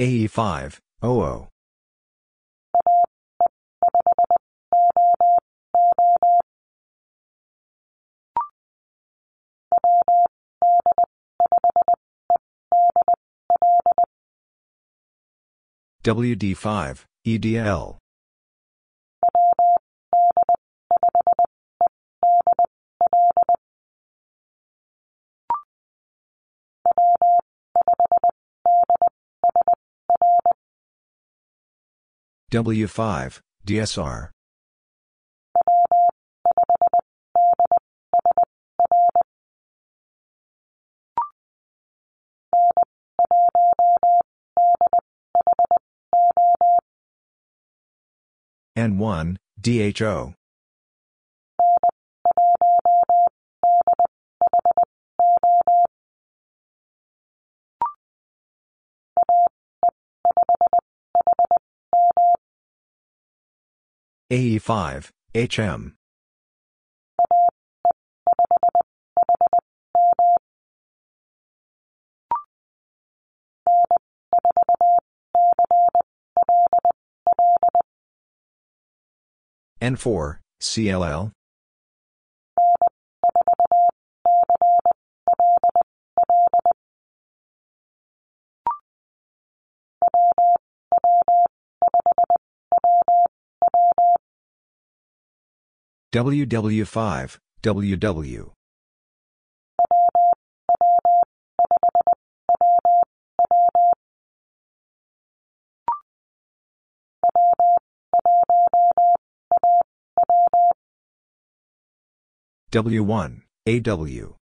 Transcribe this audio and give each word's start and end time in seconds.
AE5, 0.00 0.78
OO. 1.04 1.48
WD5, 16.02 17.04
EDL. 17.26 17.98
W5, 32.50 33.40
DSR. 33.64 34.30
N1, 48.76 49.36
DHO. 49.60 50.34
AE5, 64.30 65.10
HM. 65.34 65.96
N4, 79.82 80.38
CLL. 80.60 81.32
WW5, 96.12 97.38
WW. 97.62 98.50
W1, 112.72 113.42
AW. 113.68 114.39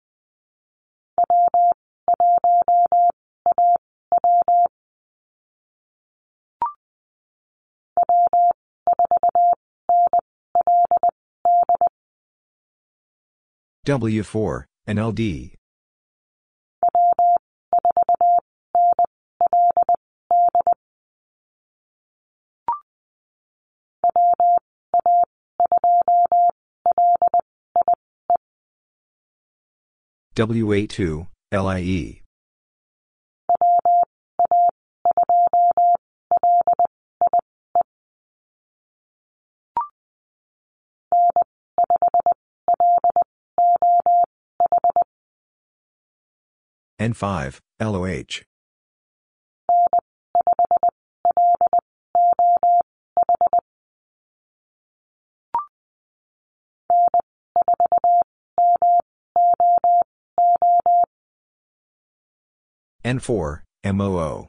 W4, 13.86 14.64
NLD. 14.88 15.54
WA2, 30.34 31.26
LIE. 31.52 32.25
N5, 46.98 47.60
LOH. 47.78 48.42
N4, 63.04 63.62
MOO. 63.84 64.48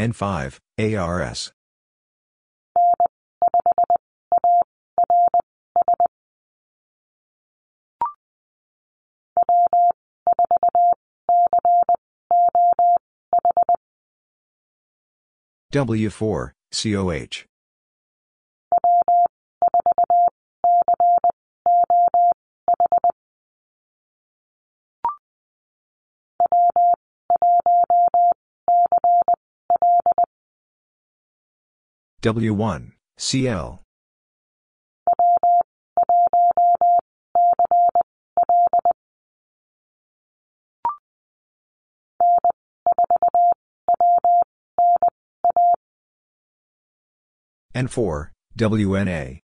N5, 0.00 0.58
ARS. 0.78 1.52
W4, 15.70 16.52
COH. 16.72 17.44
W1, 32.22 32.92
CL. 33.16 33.80
N4, 47.74 48.30
WNA. 48.58 49.40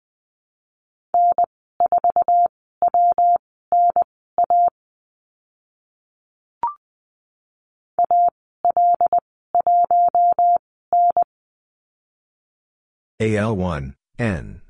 AL1, 13.21 13.93
N. 14.19 14.63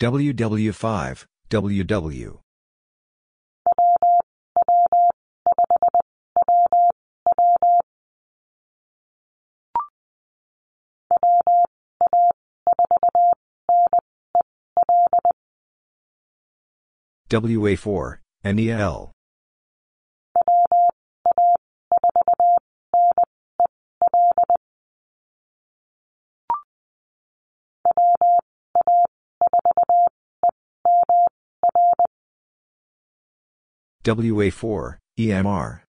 WW5, 0.00 1.26
WW. 1.50 2.38
WA4, 17.28 18.18
NEL. 18.44 19.12
WA4, 34.04 34.96
EMR. 35.18 35.87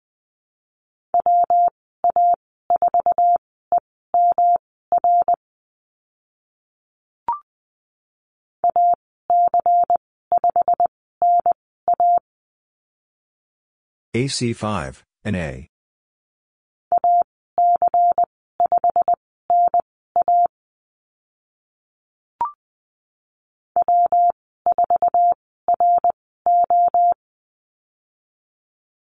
AC5, 14.14 15.02
NA. 15.24 15.68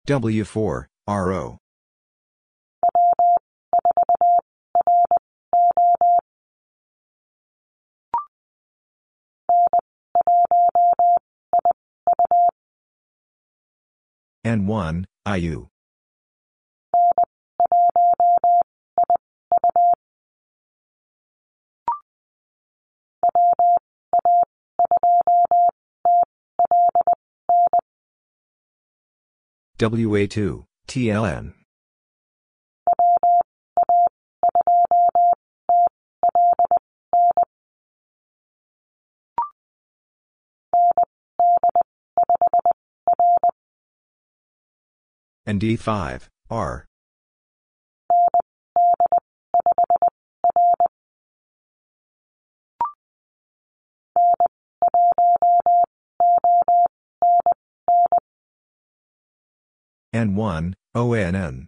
W4, 0.07 0.85
RO. 1.07 1.57
N1, 14.45 15.03
IU. 15.25 15.67
WA2, 29.77 30.65
TLN. 30.87 31.58
And 45.49 45.59
D5, 45.59 46.29
R. 46.51 46.85
N1, 60.13 60.75
ONN. 60.95 61.67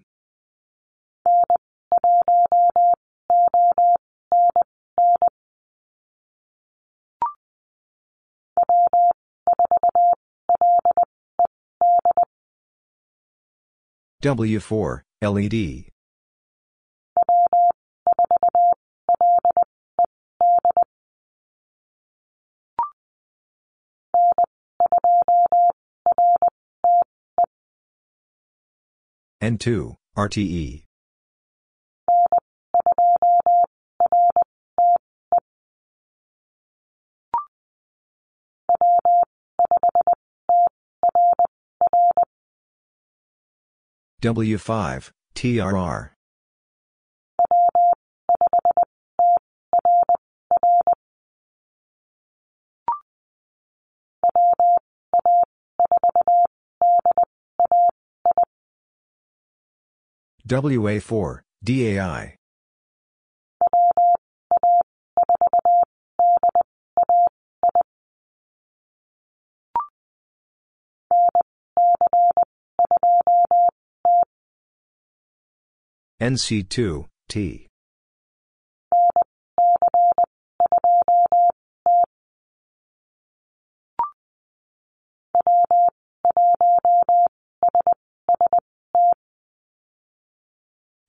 W4, 14.21 15.01
LED. 15.23 15.89
N2, 29.41 29.95
RTE. 30.15 30.85
W5, 44.21 45.12
TRR. 45.33 46.09
WA4, 60.47 61.41
DAI. 61.63 62.40
NC2, 76.21 77.06
T. 77.29 77.68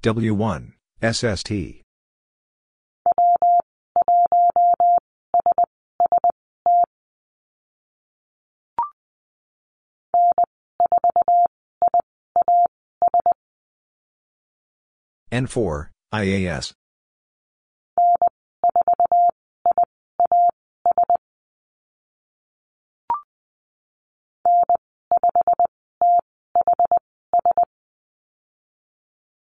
W1, 0.02 0.72
SST. 1.02 1.81
N4, 15.32 15.88
IAS. 16.12 16.74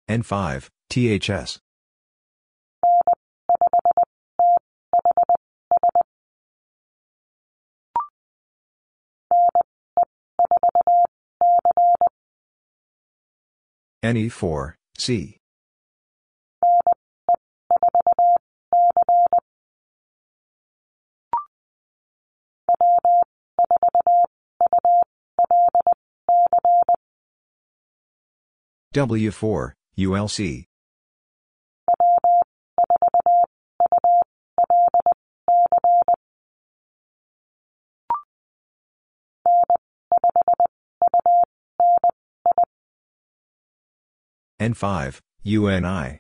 N5, 0.08 0.70
THS. 0.90 1.60
NE4, 14.04 14.74
C. 14.98 15.41
W4, 28.94 29.72
ULC. 29.98 30.66
N5, 44.60 45.20
UNI. 45.44 46.20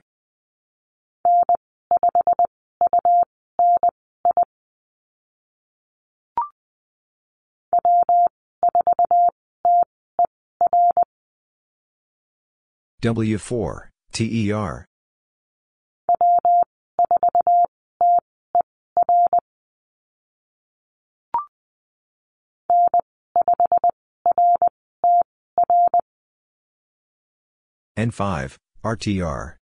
W4, 13.02 13.90
TER. 14.12 14.86
N5, 27.98 28.58
RTR. 28.84 29.56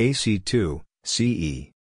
AC2, 0.00 0.80
CE. 1.04 1.72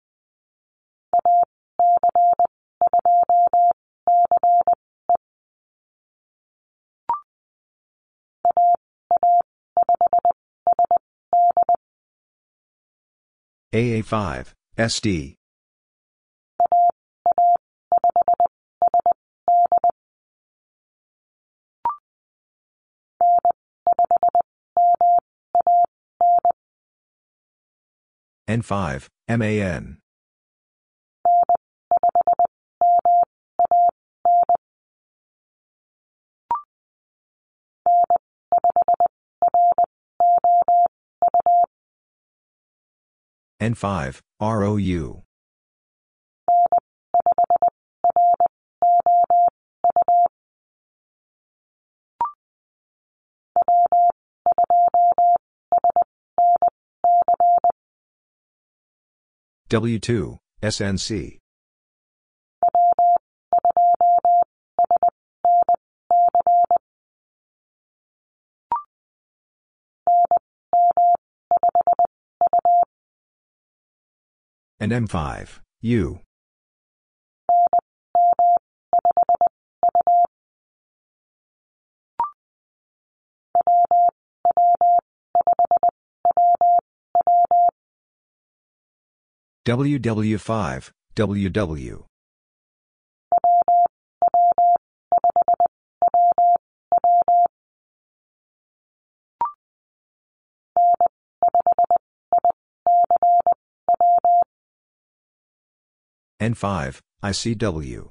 AA5, 13.72 14.52
SD. 14.76 15.37
N5, 28.48 29.08
MAN. 29.28 29.98
N5, 43.60 44.20
ROU. 44.40 45.22
W2, 59.70 60.38
SNC. 60.62 61.38
and 74.80 74.92
M5, 74.92 75.58
U. 75.82 76.20
WW5, 89.68 90.92
WW. 91.14 92.06
N5, 106.40 107.00
ICW. 107.22 108.10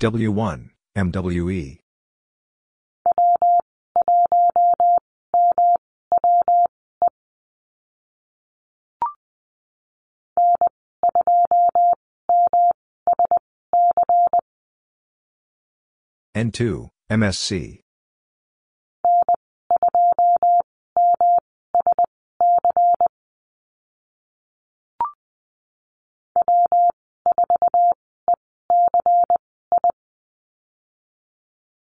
W1, 0.00 0.70
MWE. 0.96 1.80
N2, 16.36 16.88
MSC. 17.10 17.83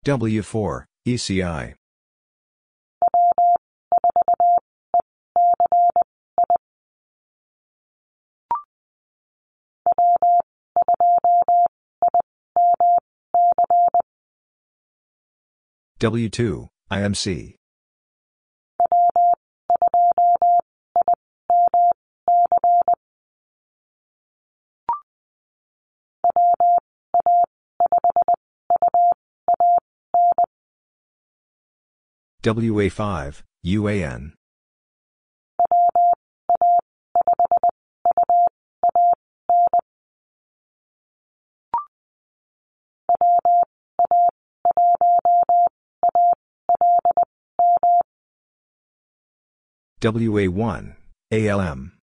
W4, 0.04 0.86
ECI. 1.08 1.76
W2, 16.00 16.68
IMC. 16.92 17.61
WA5, 32.44 33.44
UAN. 33.64 34.34
WA1, 50.02 50.96
ALM. 51.32 52.01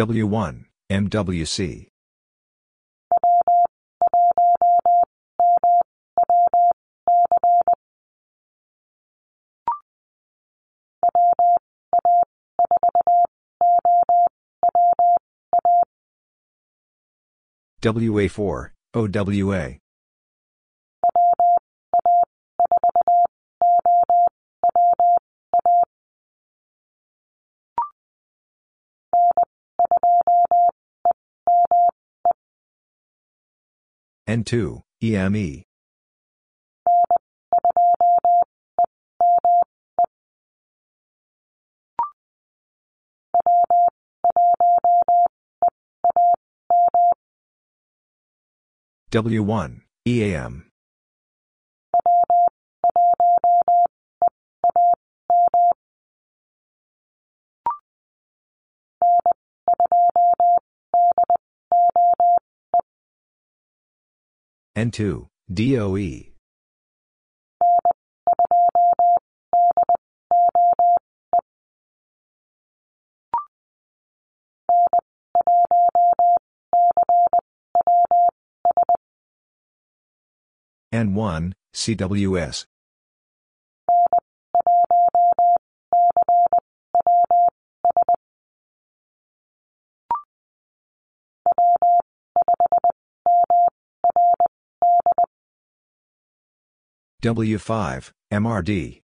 W1, 0.00 0.64
MWC. 0.90 1.88
WA4, 17.82 18.70
OWA. 18.94 19.89
N2, 34.30 34.80
EME. 35.02 35.64
W1, 49.10 49.80
EAM. 50.06 50.69
N2, 64.80 65.26
DOE. 65.52 66.32
N1, 80.94 81.52
CWS. 81.74 82.64
W5, 97.20 98.12
MRD. 98.32 99.00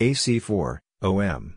AC4, 0.00 0.78
OM. 1.02 1.54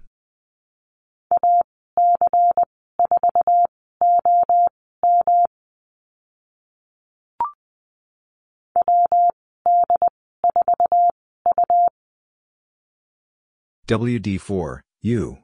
WD4, 13.87 14.81
U. 15.01 15.37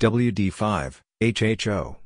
WD5, 0.00 1.00
HHO. 1.20 2.01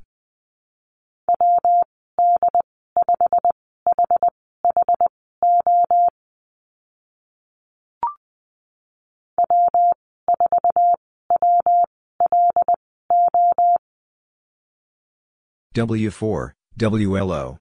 W4, 15.77 16.53
WLO. 16.79 17.59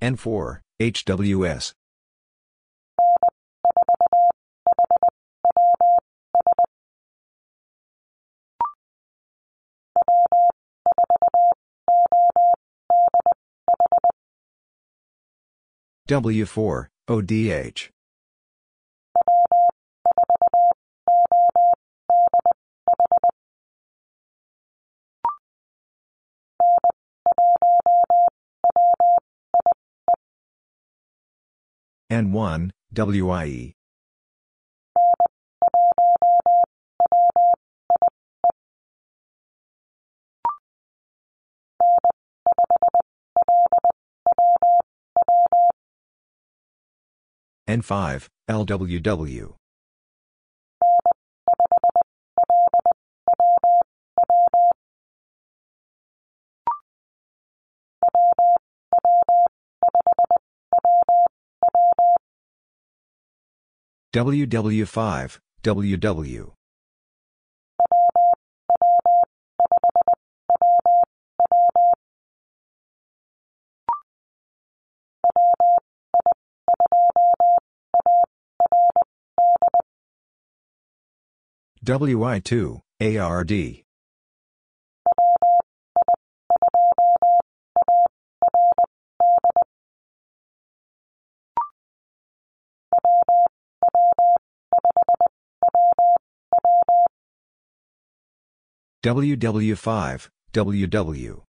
N4, 0.00 0.60
HWS. 0.80 1.72
W4, 16.08 16.86
ODH. 17.08 17.90
N1, 32.10 32.70
WIE. 32.96 33.77
N5, 47.68 48.28
LWW. 48.48 49.54
WW5, 64.14 65.38
WW. 65.62 66.57
WI2, 81.84 82.80
ARD. 83.00 83.84
WW5, 99.04 100.28
WW. 100.52 101.47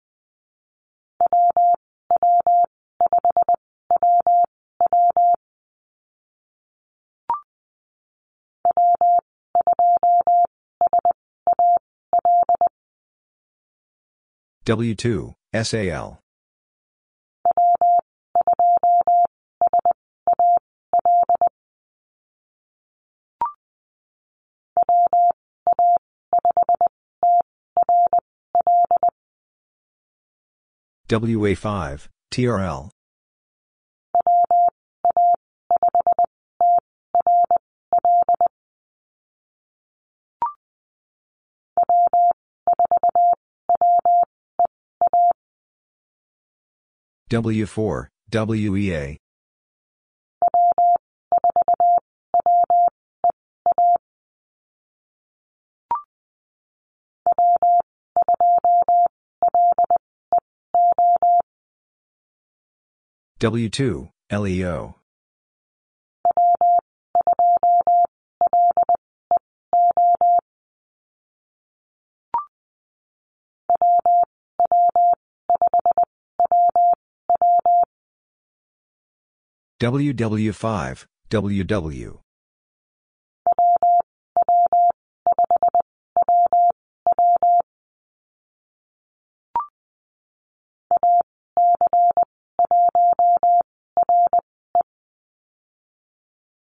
W2, 14.70 15.34
SAL. 15.64 16.20
WA5, 31.10 32.08
TRL. 32.32 32.92
W4, 47.30 48.08
WEA. 48.32 49.18
W2, 63.40 64.10
LEO. 64.32 64.99
WW5, 79.80 81.06
WW. 81.30 82.20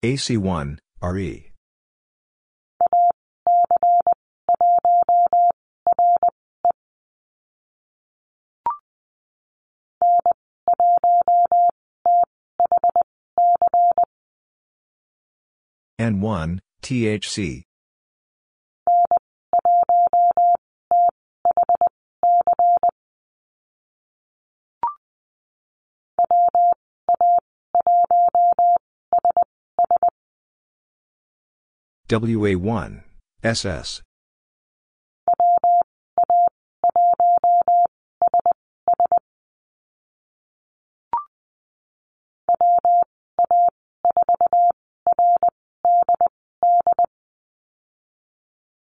AC1, 0.02 0.78
RE. 1.02 1.53
N1, 16.00 16.58
THC. 16.82 17.62
WA1, 32.08 33.02
SS. 33.42 34.02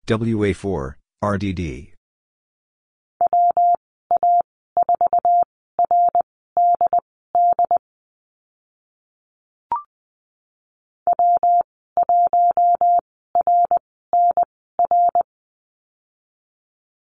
WA4, 0.08 0.94
RDD. 1.22 1.94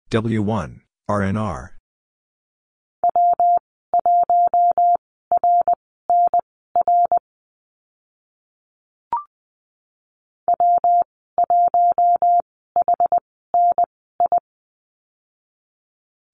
W1, 0.10 0.82
RNR. 1.08 1.77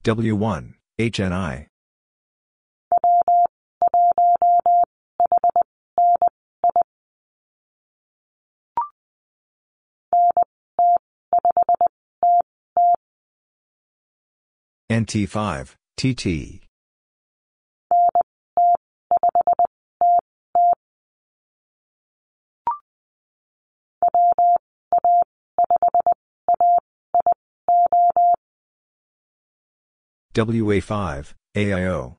W1, 0.03 0.73
HNI. 0.99 1.67
NT5, 14.91 15.75
TT. 15.95 16.72
WA5, 30.33 31.33
AIO. 31.55 32.17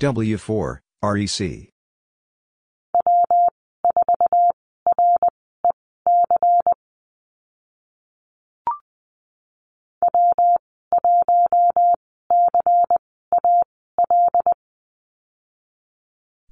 W4, 0.00 0.78
REC. 1.02 1.71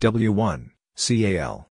W1, 0.00 0.70
CAL. 0.96 1.66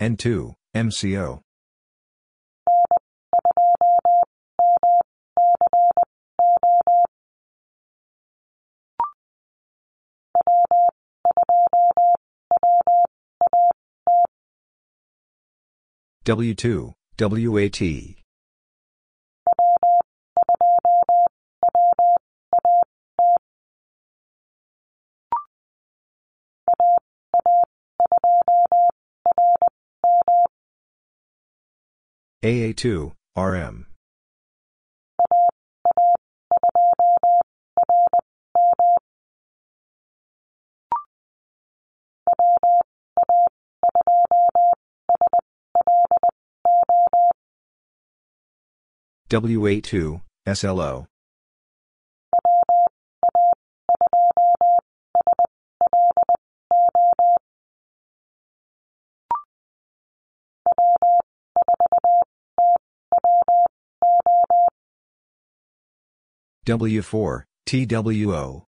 N2, 0.00 0.54
MCO. 0.76 1.43
W2, 16.24 16.94
WAT. 17.18 18.16
AA2, 32.42 33.12
RM. 33.36 33.93
WA2, 49.34 50.20
SLO. 50.46 51.06
W4, 66.64 67.42
TWO. 67.66 68.64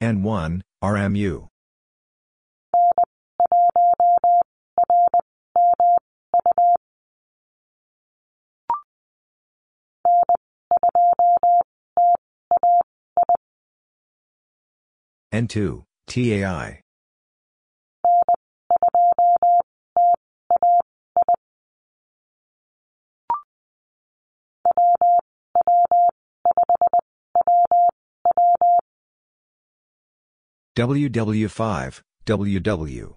N1, 0.00 0.60
RMU. 0.82 1.48
N2, 15.34 15.84
TAI. 16.06 16.80
WW5, 30.78 32.02
WW. 32.24 33.16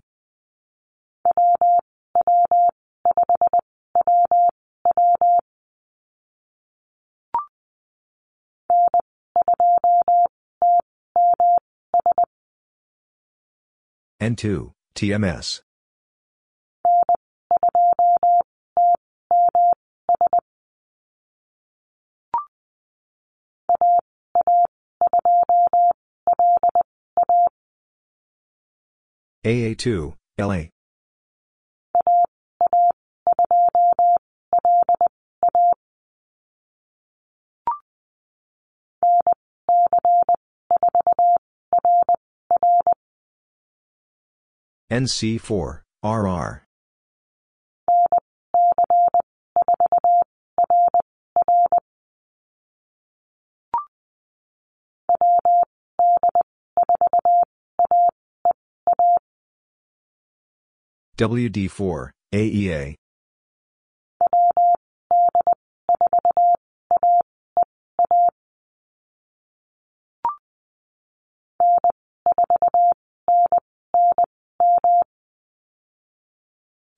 N2, 14.19 14.71
TMS. 14.95 15.61
AA2, 29.43 30.13
LA. 30.37 30.65
NC4, 44.91 45.81
RR. 46.03 46.67
WD4, 61.21 62.09
AEA. 62.33 62.95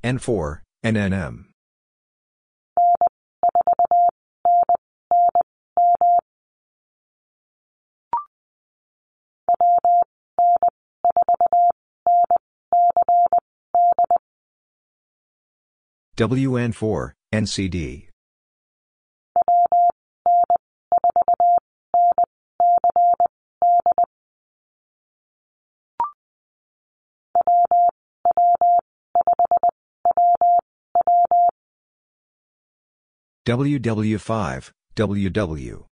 N4, 0.06 0.62
NNM. 0.86 1.54
WN4, 16.16 17.14
NCD. 17.34 18.10
WW5, 33.48 34.72
WW. 34.96 35.93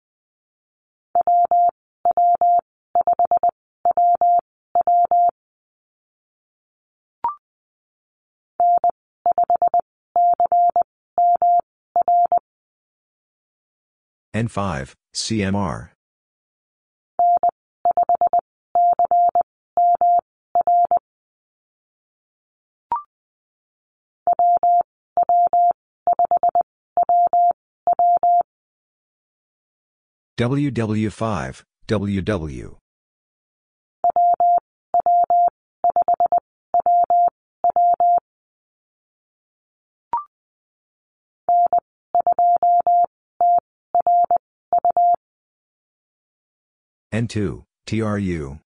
N5, 14.36 14.92
CMR. 15.14 15.88
WW5, 30.38 31.62
WW. 31.88 32.76
N2, 47.16 47.64
TRU. 47.86 48.58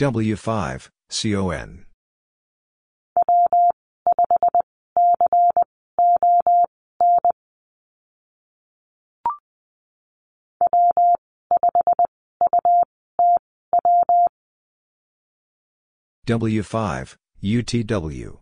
W5, 0.00 0.90
CON. 1.10 1.87
W5, 16.28 17.16
UTW. 17.42 18.36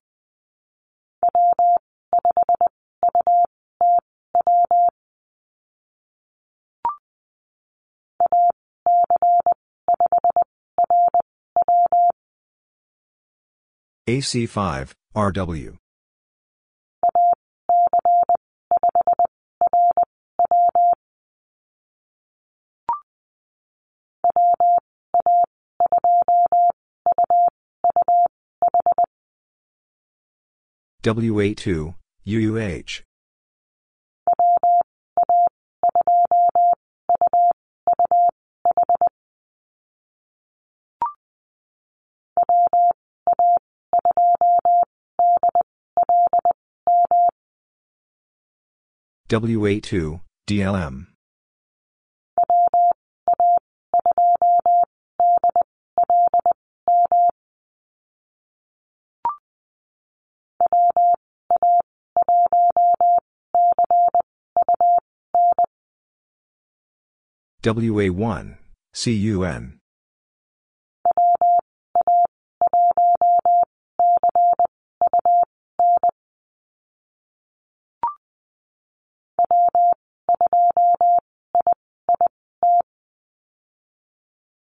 AC5, 14.09 14.93
RW. 15.15 15.77
WA2, 31.07 31.95
UUH. 32.27 33.03
WA2, 49.29 50.21
DLM. 50.49 51.16
WA1, 67.67 68.59
CUN. 68.95 69.79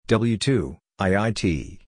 W2, 0.07 0.77
IIT. 1.01 1.84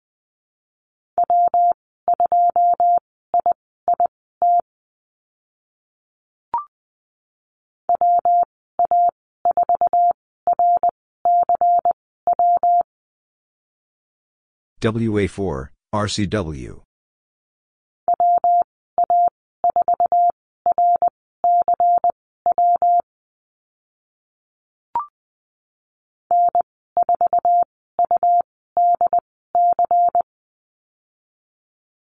WA4, 14.85 15.68
RCW. 15.94 16.83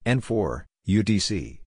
N4, 0.04 0.64
UDC. 0.87 1.61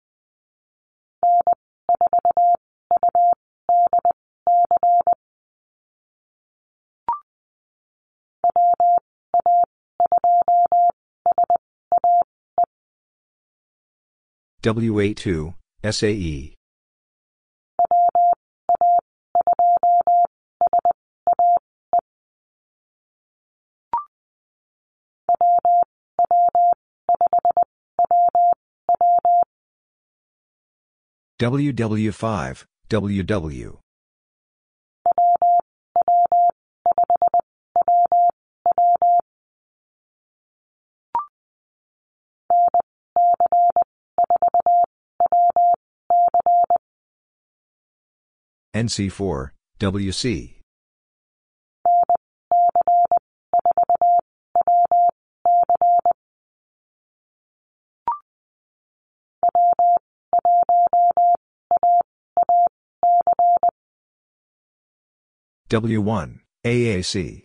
WA2, 14.64 15.56
SAE. 15.84 16.56
WW5, 31.40 32.66
WW. 32.90 33.91
NC4, 48.74 49.52
WC. 49.80 50.62
W1, 65.70 66.40
AAC. 66.66 67.44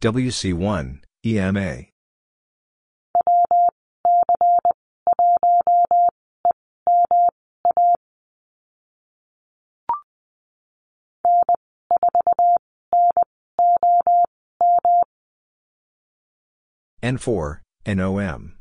WC1, 0.00 1.00
EMA. 1.26 1.86
N4, 17.02 17.60
NOM. 17.86 18.57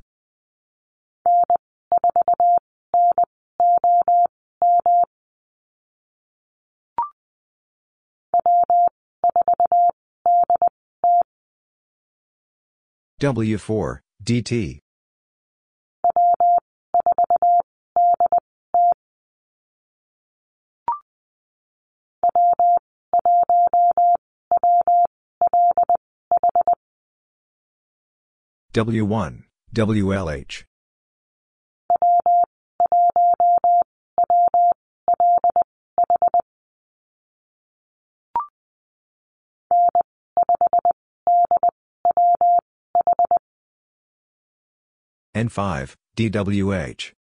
W4, 13.20 14.00
DT. 14.24 14.80
W1, 28.74 29.44
WLH. 29.74 30.64
N5, 45.38 45.94
DWH. 46.16 47.12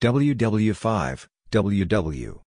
WW5, 0.00 1.26
WW. 1.50 2.51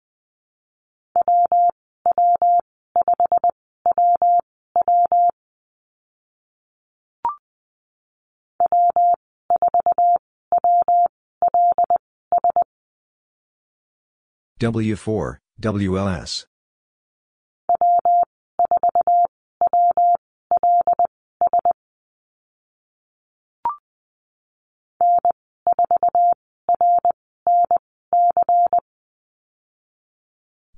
W4, 14.61 15.39
WLS. 15.63 16.45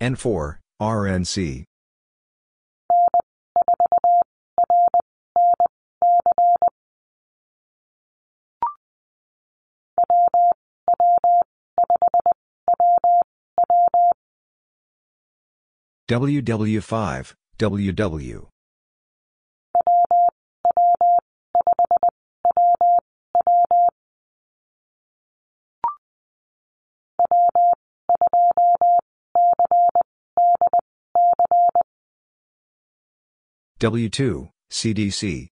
N4, 0.01 0.59
RNC. 0.81 1.65
WW5, 16.13 17.33
WW. 17.59 18.47
W2, 33.81 34.51
CDC. 34.71 35.52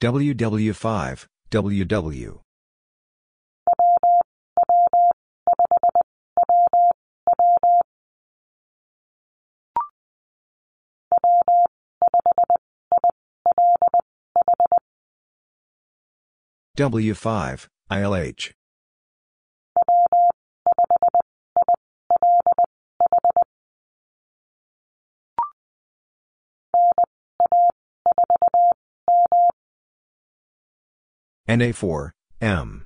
WW5, 0.00 1.26
WW. 1.50 2.40
W5, 16.76 17.66
ILH. 17.90 18.57
NA4, 31.48 32.10
M. 32.42 32.84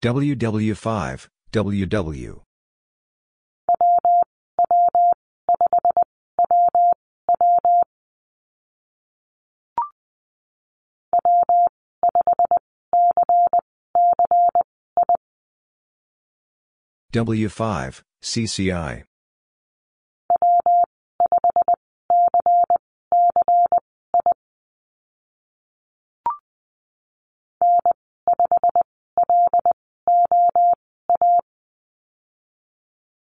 WW5, 0.00 1.28
WW. 1.52 2.49
W5, 17.12 18.02
CCI. 18.22 19.02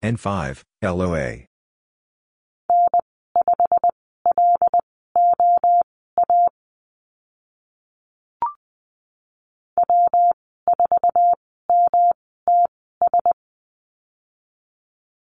N5, 0.03 0.63
LOA. 0.81 1.47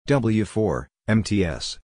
W4, 0.07 0.85
MTS. 1.07 1.79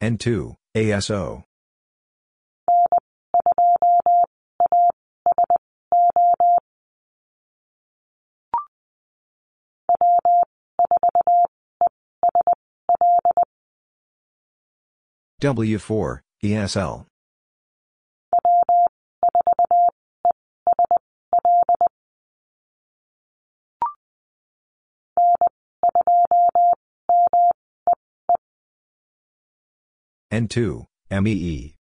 N2, 0.00 0.54
ASO. 0.76 1.42
W4, 15.40 16.20
ESL. 16.44 17.06
N2, 30.30 30.86
MEE. 31.10 31.74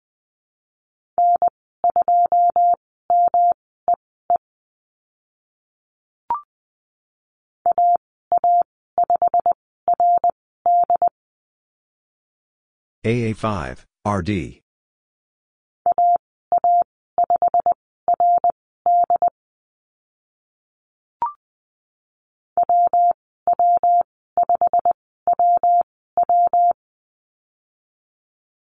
AA5, 13.07 13.85
RD. 14.05 14.59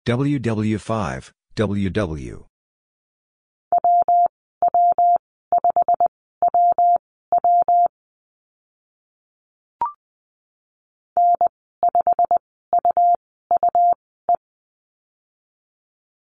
WW5, 0.05 1.31
WW. 1.55 2.45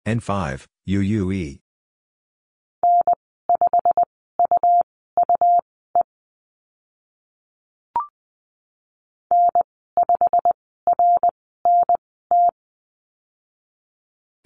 N5, 0.06 0.66
UUE. 0.86 1.60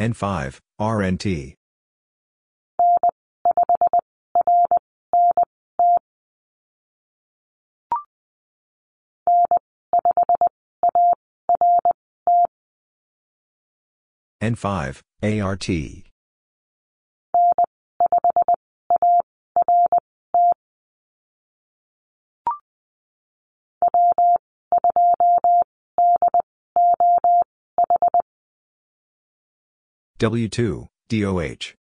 N5, 0.01 0.61
RNT. 0.81 1.55
N5, 14.45 15.01
ART. 15.23 15.69
W2, 30.19 30.89
DOH. 31.09 31.84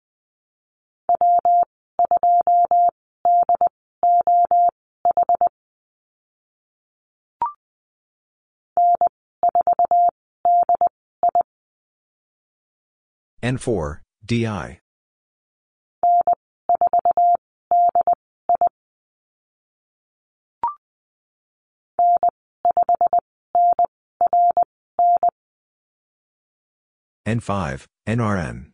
N4, 13.45 14.01
DI. 14.25 14.81
N5, 27.27 27.85
NRN. 28.07 28.71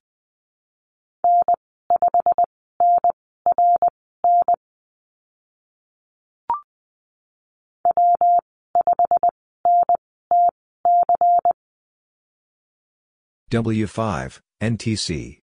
W5, 13.51 14.41
NTC. 14.63 15.39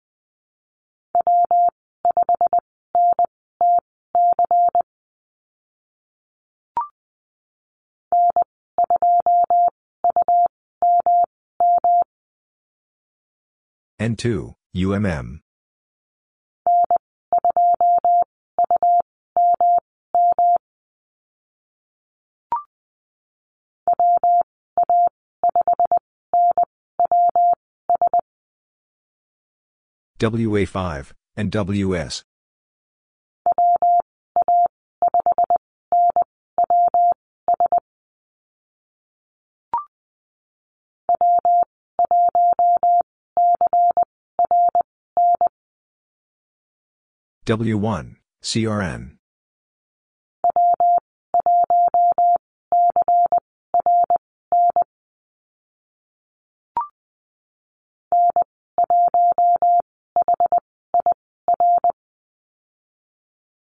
N2, 14.00 14.54
UMM. 14.74 15.40
WA5, 30.22 31.10
and 31.36 31.50
WS. 31.50 32.22
W1, 47.44 48.14
CRN. 48.44 49.16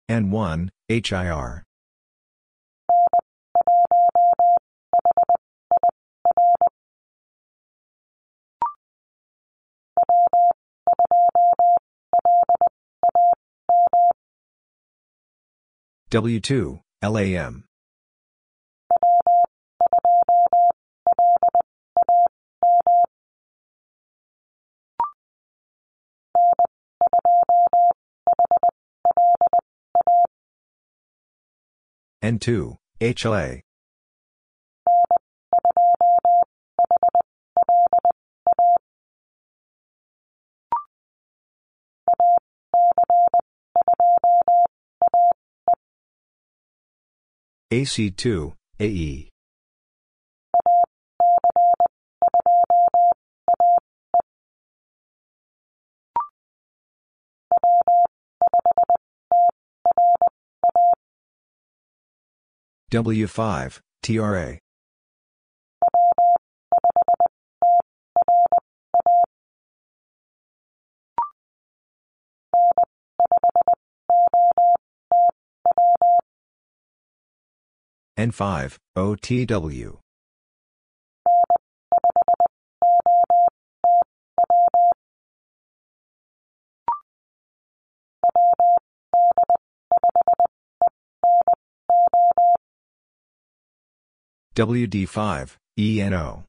N1, 0.10 0.70
HIR. 0.88 1.64
W2, 16.12 16.80
LAM. 17.02 17.66
N2, 32.26 32.76
HLA. 33.02 33.62
AC2, 47.72 48.54
AE. 48.80 49.35
W5, 62.96 63.82
TRA. 64.04 64.58
N5, 78.18 78.78
OTW. 78.98 80.05
WD5, 94.56 95.58
ENO. 95.78 96.46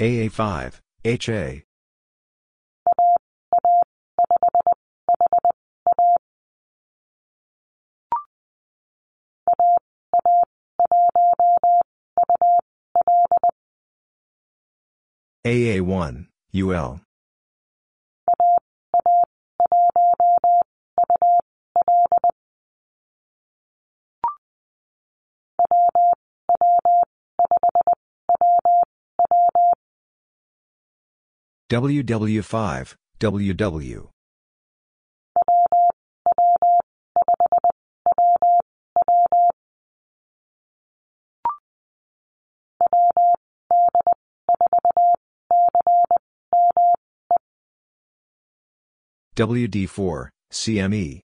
AA5, 0.00 0.80
HA. 1.04 1.62
AA1, 15.44 16.28
UL. 16.54 17.00
WW5, 31.70 32.94
WW. 33.18 34.11
WD4, 49.34 50.28
CME. 50.52 51.20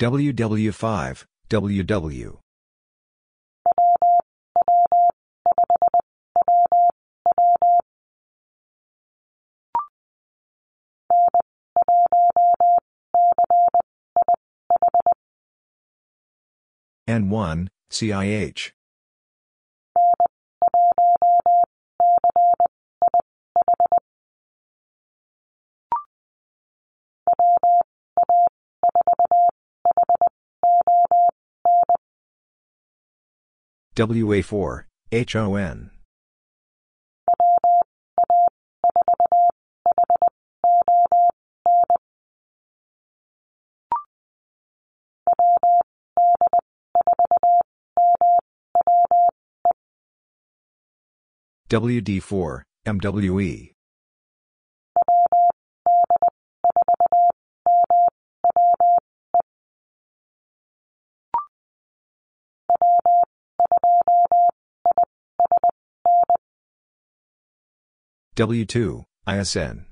WW5, 0.00 1.24
WW. 1.48 2.38
N1, 17.10 17.66
CIH. 17.90 18.70
WA4, 33.96 34.84
HON. 35.12 35.90
WD4, 51.70 52.62
MWE. 52.84 53.70
W2, 68.36 69.04
ISN. 69.28 69.89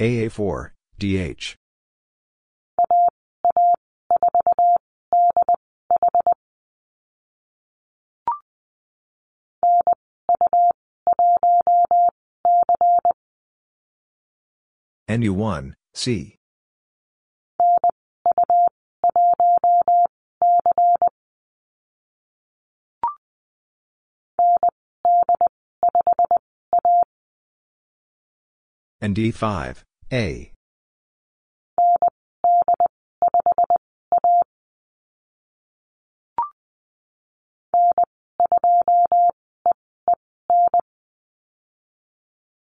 AA4, 0.00 0.70
DH. 0.98 1.56
NU1, 15.08 15.74
C. 15.92 16.36
and 29.04 29.14
D5, 29.14 29.82
A. 30.14 30.50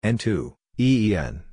N2, 0.04 0.54
EEN. 0.78 1.49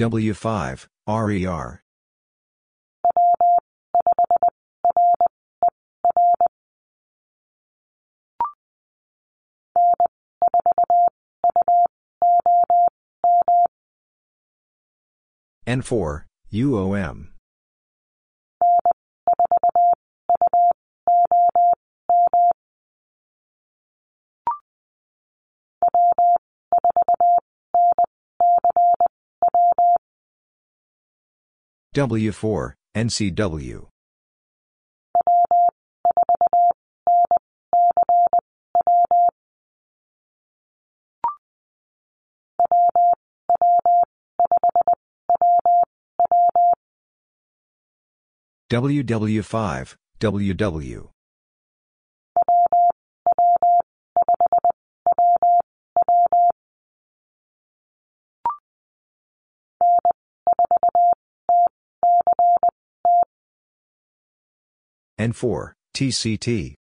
W5, 0.00 0.86
RER. 1.06 1.82
N4, 15.66 16.24
UOM. 16.50 17.28
W4, 31.94 32.74
NCW. 32.96 33.88
WW5, 48.70 49.96
WW. 50.20 51.19
N4, 65.20 65.72
TCT. 65.94 66.74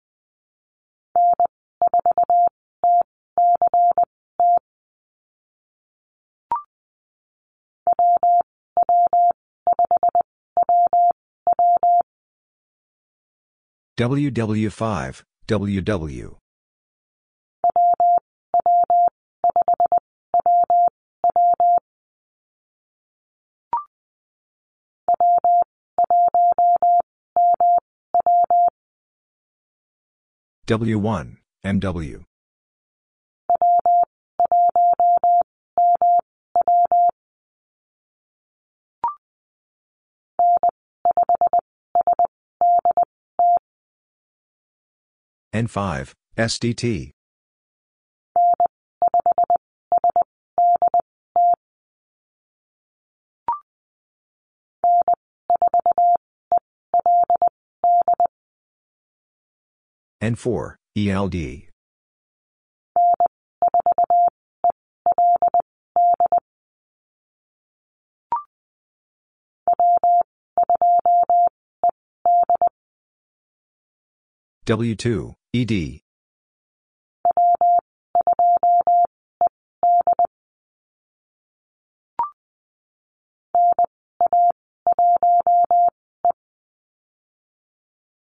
WW5, 13.98 15.24
WW. 15.48 16.38
W1, 30.68 31.38
MW. 31.63 32.26
N5, 45.55 46.13
SDT. 46.38 47.16
N4, 60.22 60.76
ELD. 60.95 61.68
W2, 74.65 75.34
ED. 75.53 76.01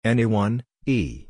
NA1, 0.05 0.61
E. 0.85 1.25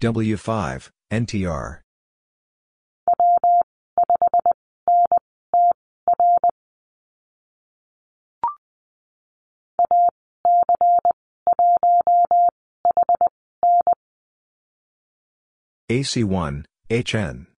W5, 0.00 0.90
NTR. 1.10 1.80
AC1, 15.90 16.64
HN. 16.90 17.53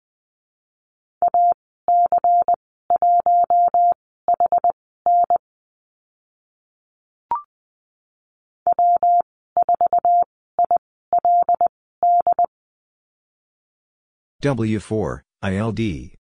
W4, 14.43 15.23
ILD. 15.43 16.17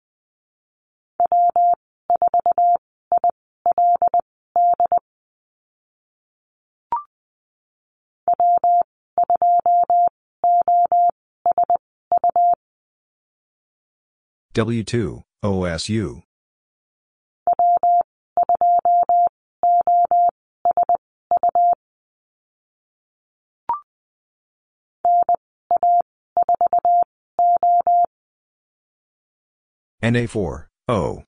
W2, 14.55 15.23
OSU. 15.45 16.24
NA4, 30.05 30.67
O. 30.89 31.23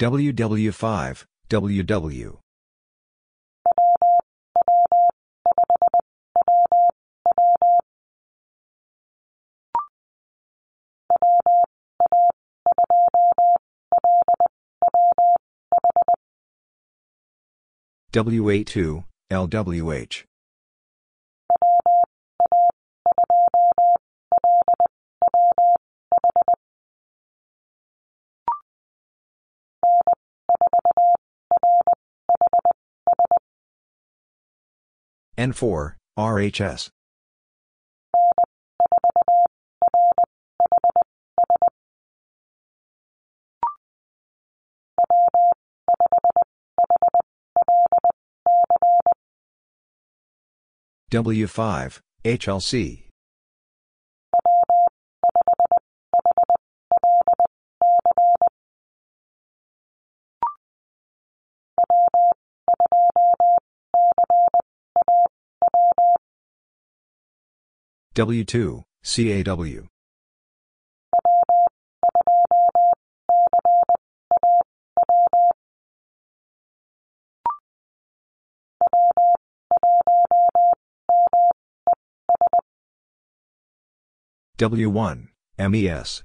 WW5, 0.00 1.24
WW. 1.48 2.43
WA2, 18.14 19.02
LWH. 19.32 20.22
N4, 35.36 35.94
RHS. 36.16 36.93
W5, 51.14 52.00
HLC. 52.24 53.04
W2, 68.16 68.82
CAW. 69.04 69.93
W1, 84.56 85.26
MES. 85.58 86.22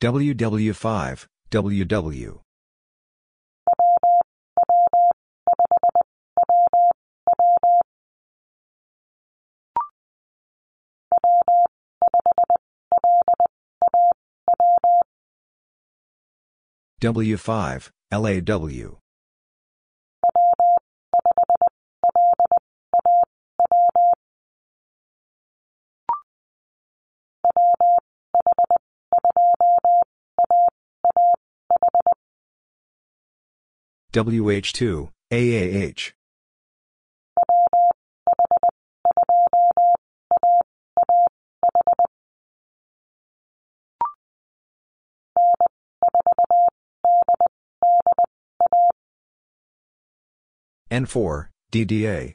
WW5, 0.00 1.26
WW. 1.50 2.47
W5, 17.00 17.90
LAW. 18.10 18.98
WH2, 34.12 35.10
AAH. 35.30 36.17
N4, 50.90 51.48
DDA. 51.70 52.34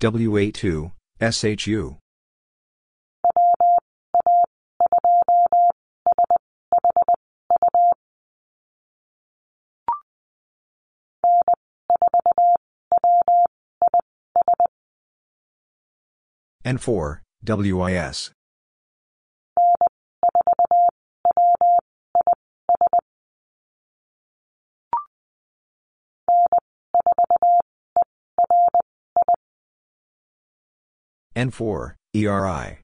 WA2, 0.00 0.92
SHU. 1.20 1.96
N4, 16.66 17.20
WIS. 17.44 18.32
N4, 31.36 31.94
ERI. 32.16 32.80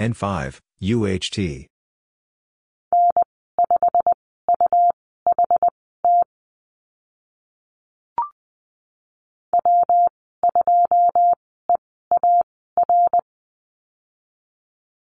N5, 0.00 0.60
UHT. 0.82 1.66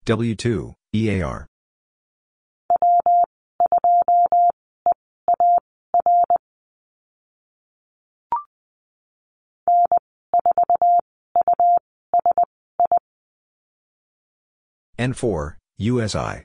W2, 0.06 0.74
EAR. 0.94 1.46
N4, 15.00 15.56
USI. 15.78 16.44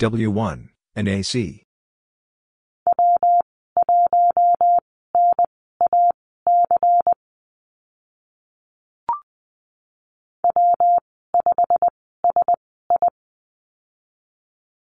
W1, 0.00 0.68
and 0.96 1.06
AC. 1.06 1.62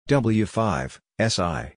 W5, 0.09 0.99
SI. 1.17 1.75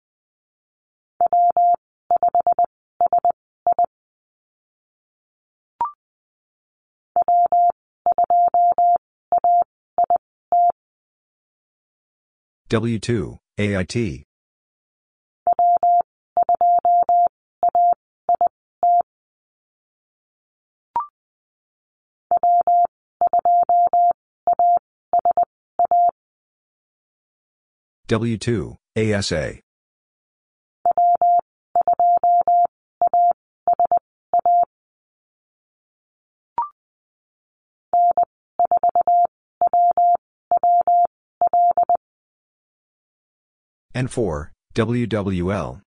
W2, 12.69 13.39
AIT. 13.59 14.27
W2, 28.09 28.77
ASA. 28.97 29.61
N4, 43.97 44.51
WWL. 44.75 45.86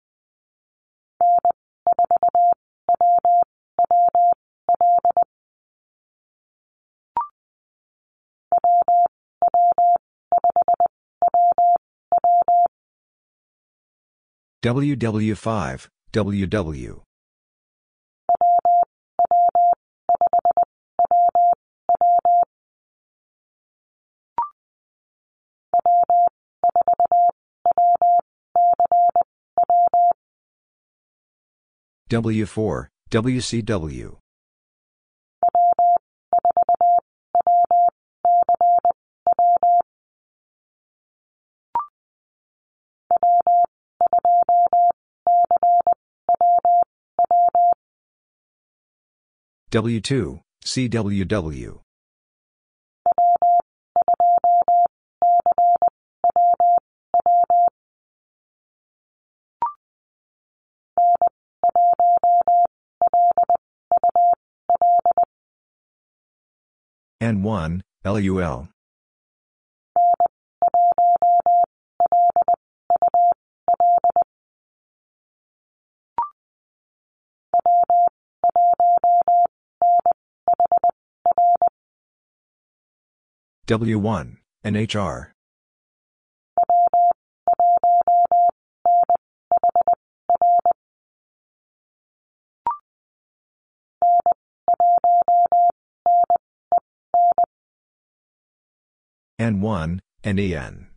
WW5, 14.62 15.88
WW. 16.12 17.02
W4, 32.10 32.88
WCW. 33.12 34.18
W2, 49.72 50.42
CWW. 50.66 51.80
N1, 67.22 67.82
LUL. 68.06 68.70
W1, 83.70 84.38
NHR. 84.66 85.28
N1, 99.40 100.00
NEN. 100.26 100.89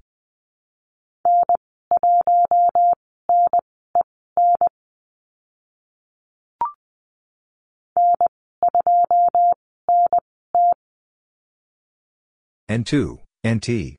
N2, 12.71 13.19
NT. 13.45 13.99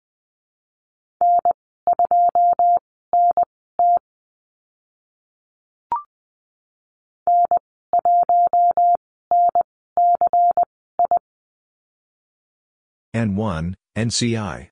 N1, 13.15 13.75
NCI. 13.95 14.69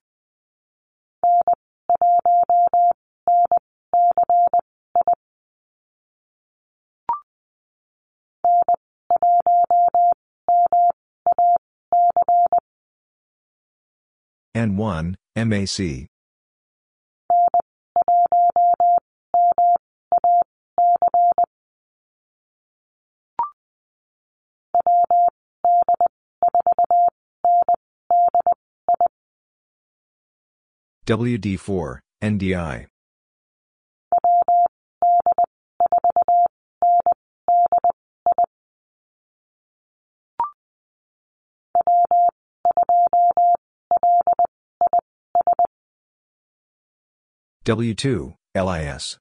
N1, 14.54 15.14
MAC. 15.34 16.08
WD4, 31.06 31.98
NDI. 32.22 32.91
W2, 47.64 48.34
LIS. 48.56 49.18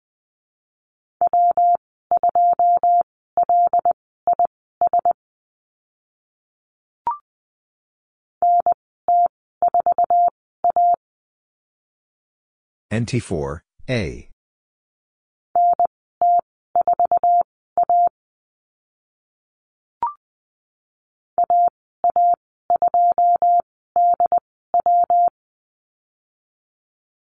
NT4, 12.92 13.62
A. 13.90 14.28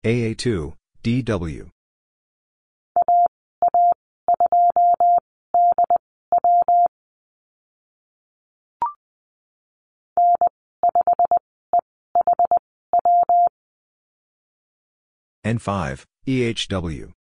AA2, 0.06 0.79
DW. 1.10 1.72
N5, 15.44 16.06
EHW. 16.28 17.19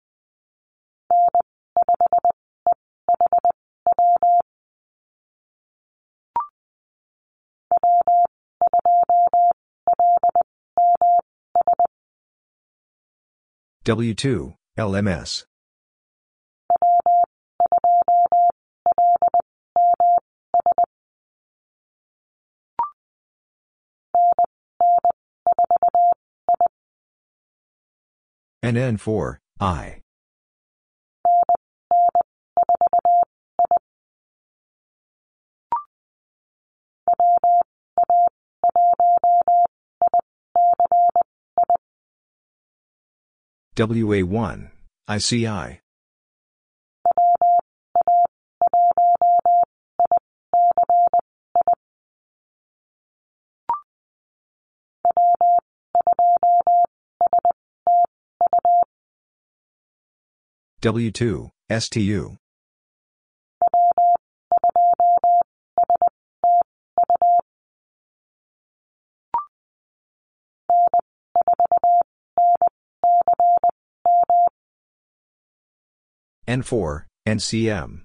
W2, 13.84 14.54
LMS. 14.78 15.44
NN4, 28.64 29.38
I. 29.58 30.02
WA1, 43.74 44.70
ICI. 45.08 45.80
W2, 60.82 61.50
STU. 61.70 62.41
N4, 76.48 77.04
NCM. 77.26 78.00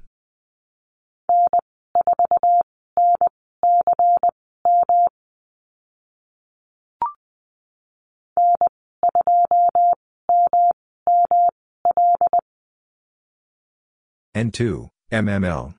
N2, 14.36 14.90
MML. 15.12 15.74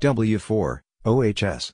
W4, 0.00 0.80
OHS. 1.04 1.72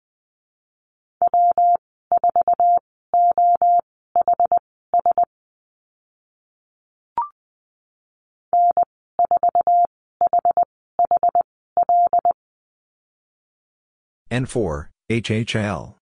N4, 14.31 14.89
HHL. 15.11 16.02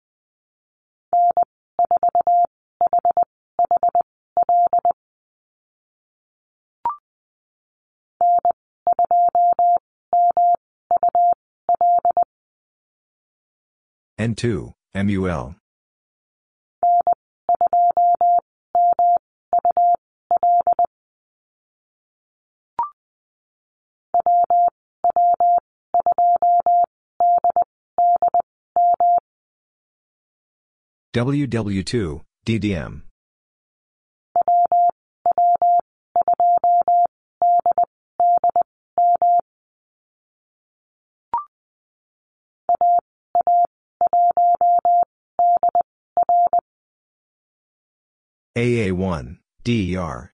N2, 14.22 14.72
MUL. 14.94 15.56
WW2, 31.12 32.20
DDM. 32.46 33.02
AA1, 48.54 49.38
DER. 49.64 50.32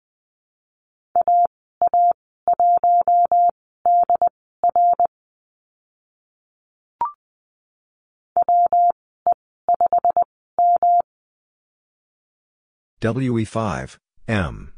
WE5, 13.01 13.97
M. 14.27 14.73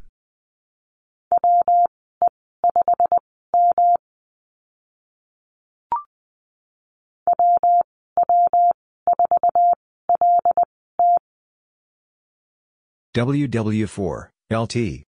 WW4, 13.15 14.29
LT. 14.51 15.05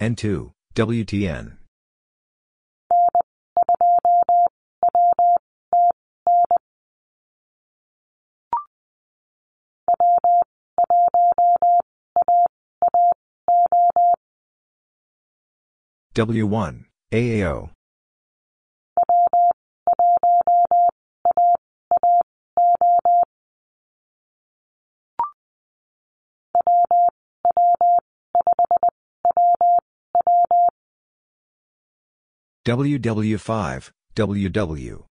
N2, 0.00 0.52
WTN. 0.74 1.61
W1, 16.14 16.84
AAO. 17.10 17.70
WW5, 32.66 33.90
WW. 34.14 35.11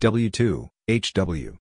W2, 0.00 0.70
HW. 0.86 1.58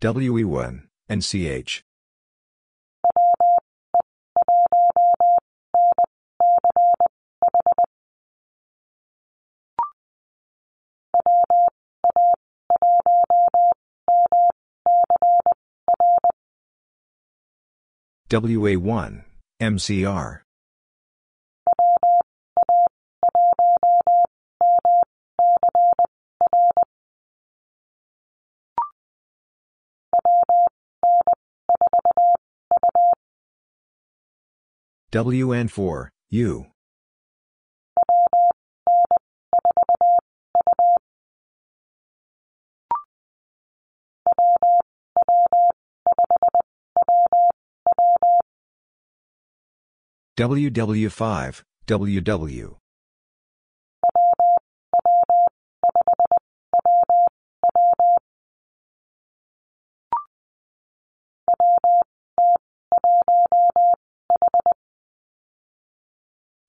WE1, 0.00 0.82
NCH. 1.10 1.87
WA1, 18.28 19.24
MCR. 19.62 20.40
WN4, 35.10 36.08
U. 36.30 36.66
WW5, 50.38 51.62
WW. 51.88 52.76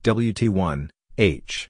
WT1, 0.03 0.89
H. 1.19 1.67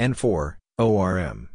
N4, 0.00 0.56
ORM. 0.78 1.50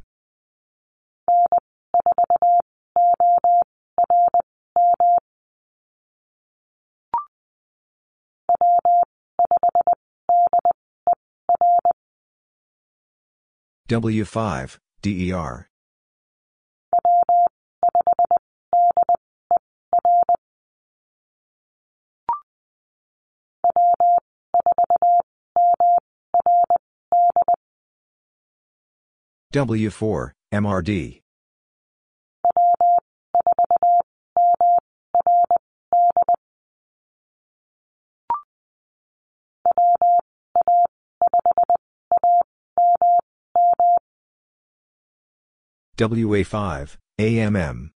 W5, 13.89 14.77
DER. 15.01 15.67
W4, 29.55 30.31
MRD. 30.53 31.21
WA5, 45.97 46.97
AMM. 47.17 47.94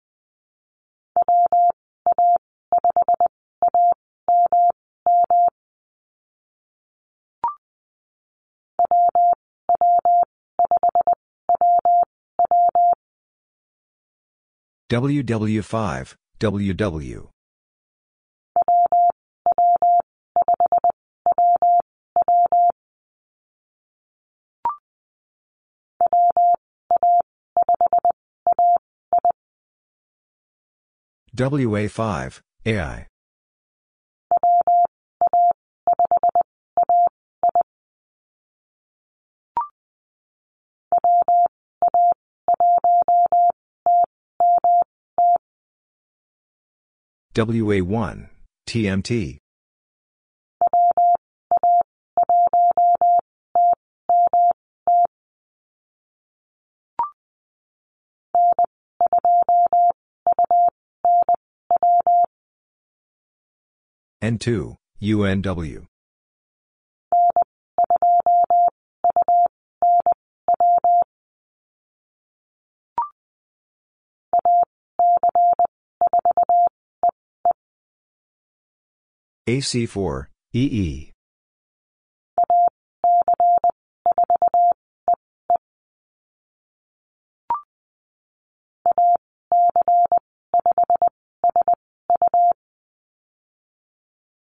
WW5, 14.89 16.15
WW. 16.39 17.29
WA5, 31.35 32.41
AI. 32.67 33.07
WA1, 47.35 48.29
TMT. 48.65 49.37
N2, 64.23 64.77
UNW. 65.01 65.85
AC4, 79.47 80.25
EE. 80.55 81.11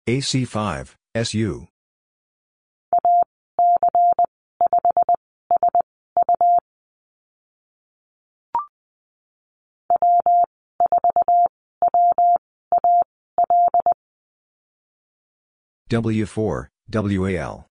AC5, 0.08 0.96
SU. 1.16 1.68
W4, 15.94 16.70
WAL. 16.90 17.68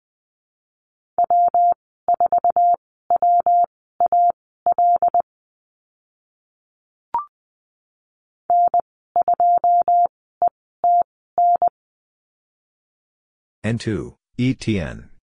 N2, 13.65 14.15
ETN. 14.39 15.20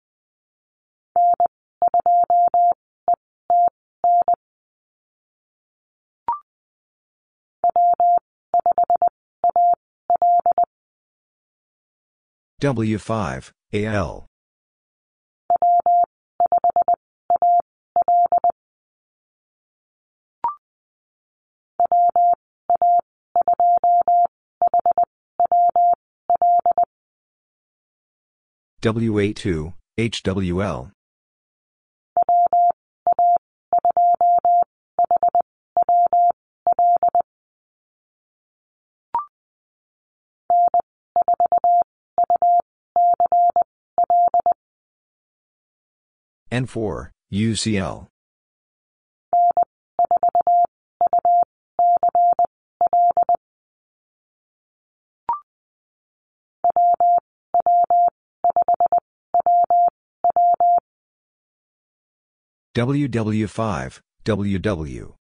W5, 12.62 13.50
AL. 13.72 14.26
WA2, 28.80 29.72
HWL. 29.98 30.92
N4, 46.52 47.08
UCL. 47.32 48.08
WW5, 62.74 64.00
WW. 64.26 65.21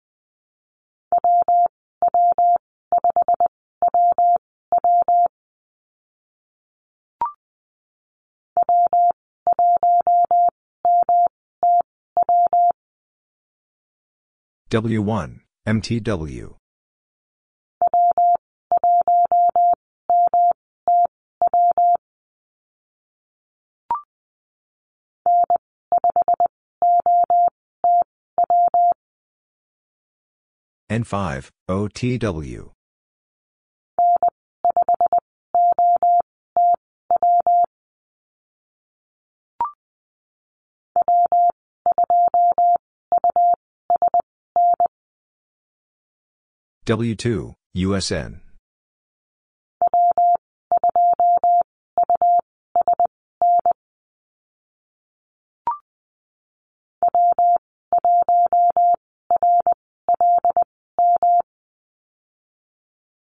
W1, 14.73 15.39
MTW. 15.67 16.55
N5, 30.89 31.49
OTW. 31.69 32.71
W2, 46.85 47.53
USN. 47.77 48.41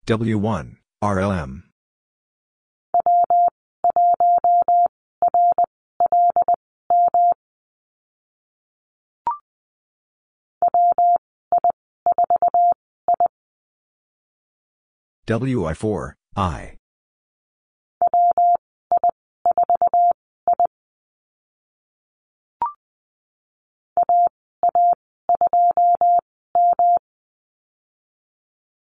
W1, 0.07 0.77
RLM. 1.03 1.63
WI4, 15.31 16.15
I. 16.35 16.77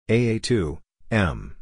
AA2, 0.08 0.78
M. 1.10 1.56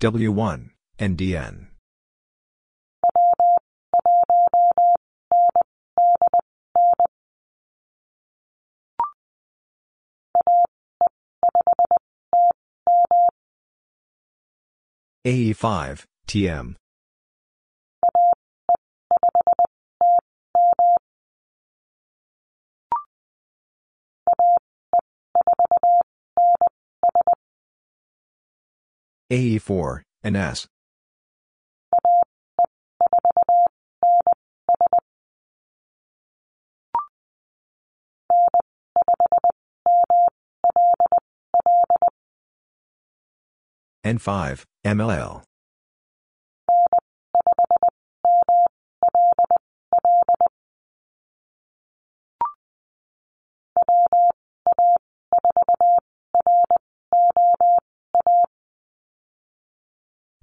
W1, 0.00 0.70
NDN. 1.02 1.66
AE5, 15.26 16.04
TM. 16.28 16.76
AE4, 29.32 30.02
NS. 30.24 30.71
N5, 44.04 44.64
MLL. 44.84 45.42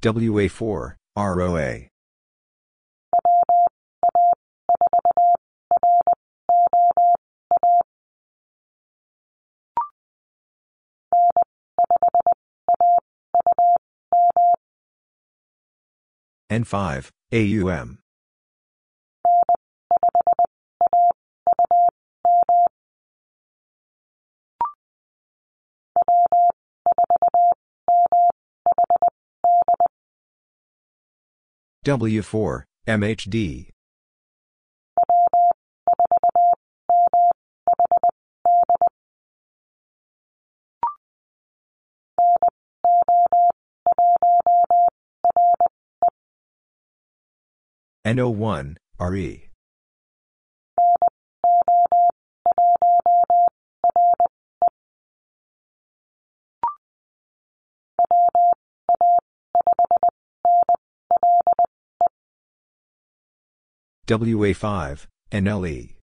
WA4, 0.01 0.95
ROA. 1.17 1.89
N5, 16.51 17.11
AUM. 17.31 17.99
W4, 31.85 32.63
MHD. 32.87 33.69
NO1, 48.05 48.77
RE. 48.99 49.49
WA5, 64.07 65.05
NLE. 65.31 65.98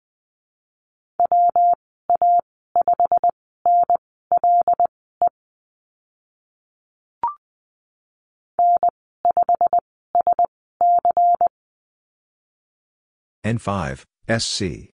N5, 13.46 14.04
SC. 14.28 14.90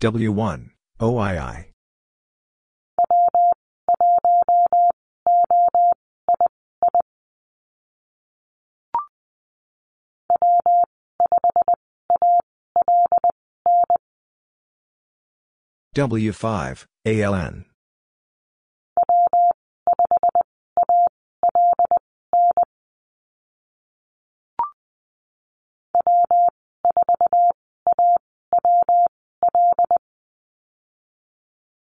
W1, 0.00 0.70
OII. 1.00 1.71
W5, 15.94 16.86
ALN. 17.04 17.64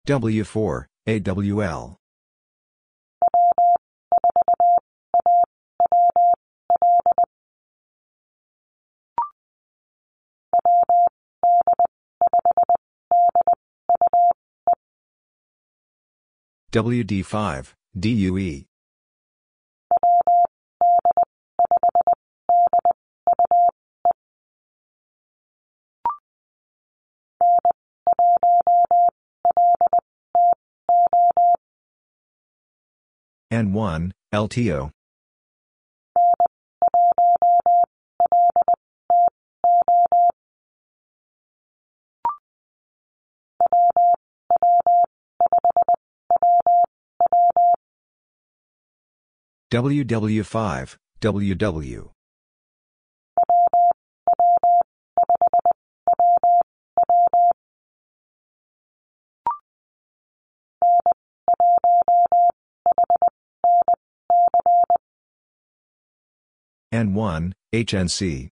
W4, 0.07 0.85
AWL. 1.07 1.97
WD5, 16.75 17.71
DUE. 17.97 18.65
N1, 33.53 34.11
LTO. 34.33 34.91
WW5, 49.71 50.95
WW. 51.21 52.09
N1, 66.93 67.51
HNC. 67.73 68.54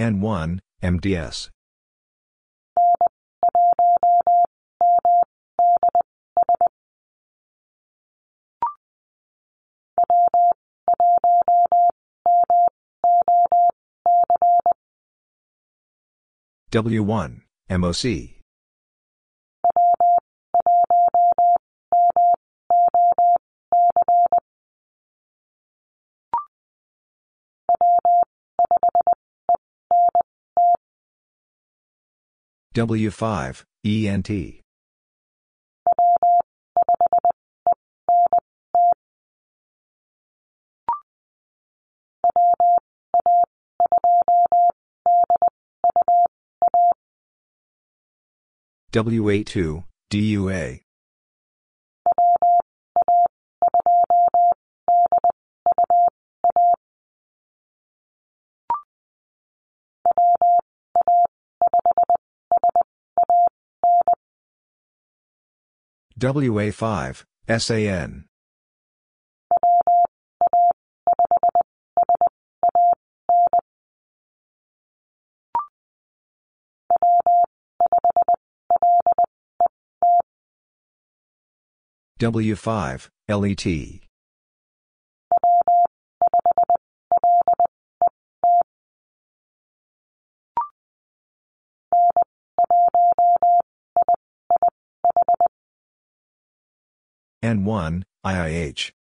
N1, 0.00 0.60
MDS. 0.82 1.50
W1, 16.72 17.42
MOC. 17.68 18.39
W5, 32.74 33.64
ENT. 33.84 34.60
WA2, 48.92 49.84
DUA. 50.10 50.80
WA5, 66.20 67.24
SAN. 67.48 68.26
W5, 82.20 83.08
LET. 83.30 84.09
N1, 97.42 98.02
IIH. 98.24 98.92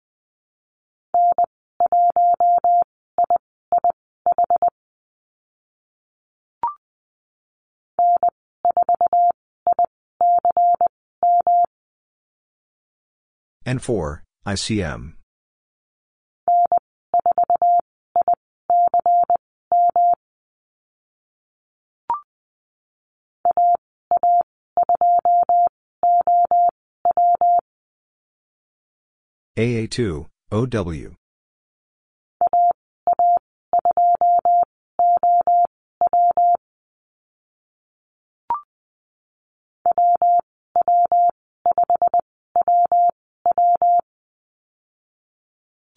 N4, 13.66 14.22
ICM. 14.48 15.14
AA2, 29.60 30.26
OW. 30.54 31.16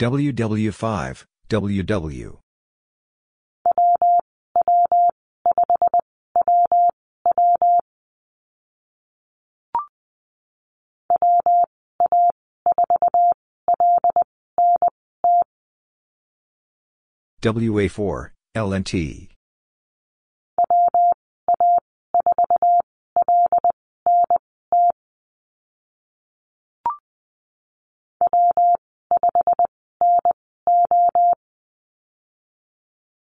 WW5, 0.01 1.25
WW. 1.49 2.42
WA4, 17.43 18.31
LNT. 18.55 19.29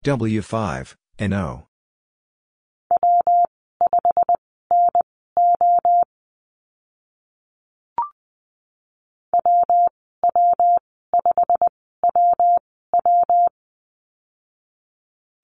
W5, 0.05 0.95
NO. 1.19 1.67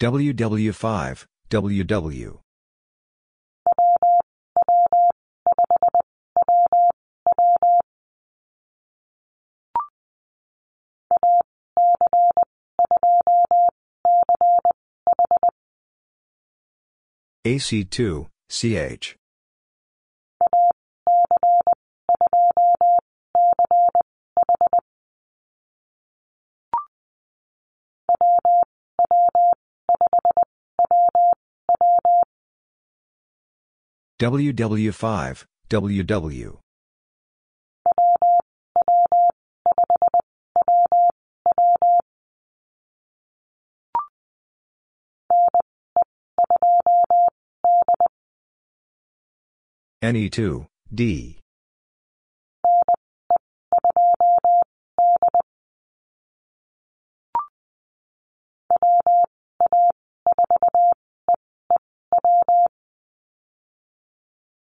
WW5, 0.02 1.26
WW. 1.52 2.40
AC2, 17.46 18.28
CH. 18.50 19.21
WW5, 34.22 35.46
WW. 35.72 36.60
NE2, 50.04 50.68
D. 50.94 51.41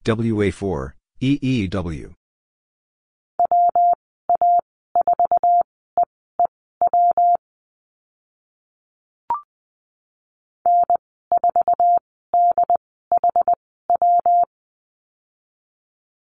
WA4, 0.04 0.92
EEW. 1.20 2.14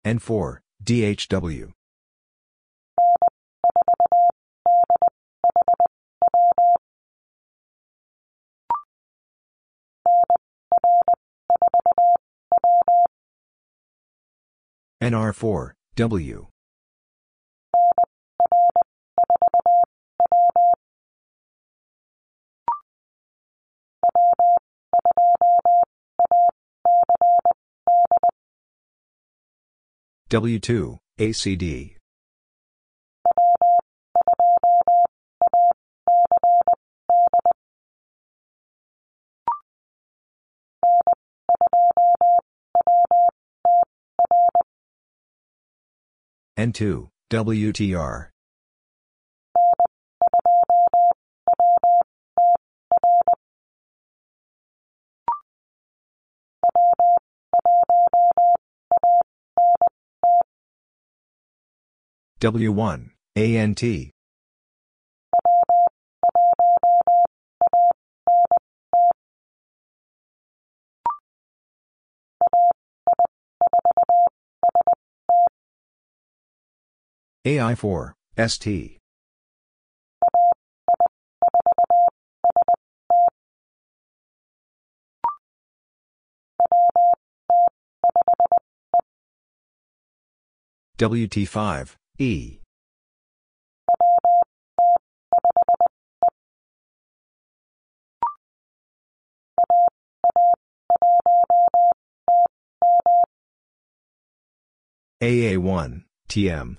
N4, 0.06 0.60
DHW. 0.84 1.72
NR4, 15.06 15.74
W. 15.98 16.48
W2, 30.32 30.98
ACD. 31.20 31.95
N2, 46.58 47.10
WTR. 47.30 48.30
W1, 62.40 63.10
ANT. 63.36 64.15
AI4, 77.46 78.14
ST. 78.48 78.98
WT5, 90.98 91.96
E. 92.18 92.60
AA1, 105.22 106.04
TM. 106.28 106.78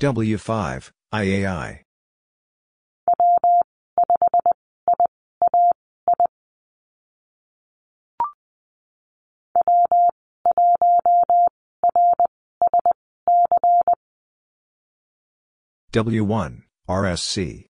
W5, 0.00 0.92
IAI. 1.12 1.82
W1, 15.92 16.62
RSC. 16.88 17.67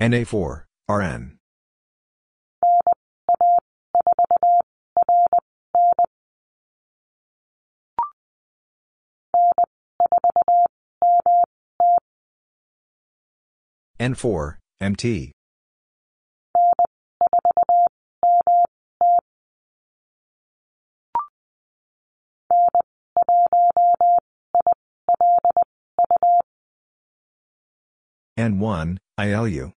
NA4, 0.00 0.64
RN. 0.88 1.36
N4, 14.00 14.56
MT. 14.80 15.32
N1, 28.38 28.96
ILU. 29.18 29.72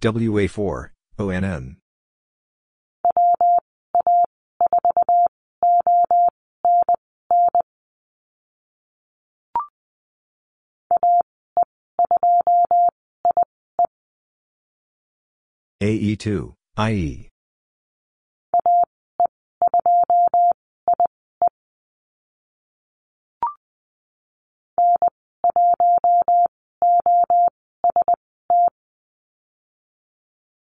WA4, 0.00 0.90
ONN. 1.18 1.76
AE2, 15.80 16.54
IE. 16.76 17.28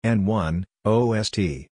N1, 0.07 0.63
OST. 0.85 1.67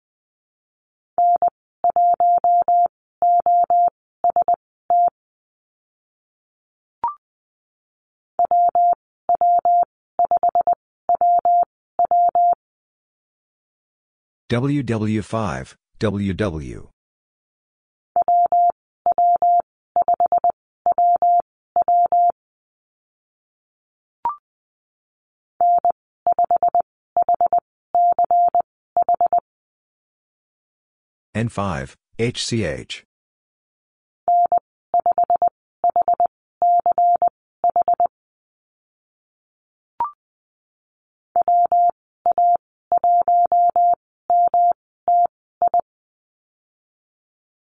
WW5, 14.50 15.76
WW. 16.00 16.90
N5, 31.36 31.96
HCH. 32.20 33.04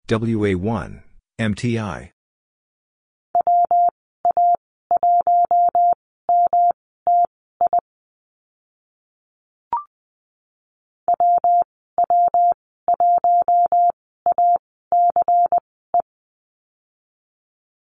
WA1, 0.10 1.02
MTI. 1.40 2.12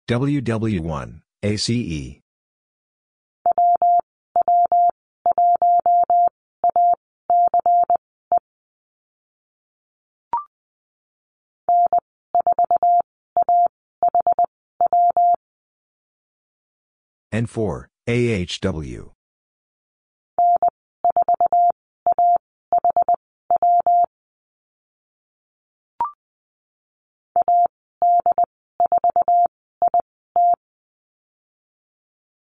WW1, 0.06 1.22
ACE. 1.42 2.20
N4, 17.32 17.86
AHW. 18.06 19.10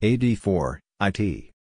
AD4, 0.04 0.80
IT. 1.00 1.52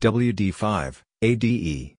WD5, 0.00 1.00
ADE. 1.22 1.94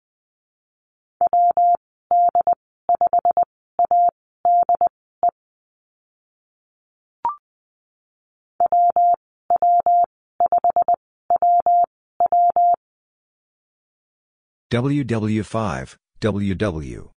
WW5, 14.72 15.96
WW. 16.22 17.10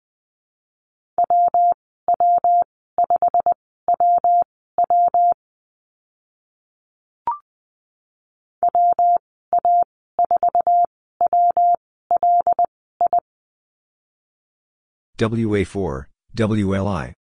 WA4, 15.19 16.05
WLI. 16.35 17.15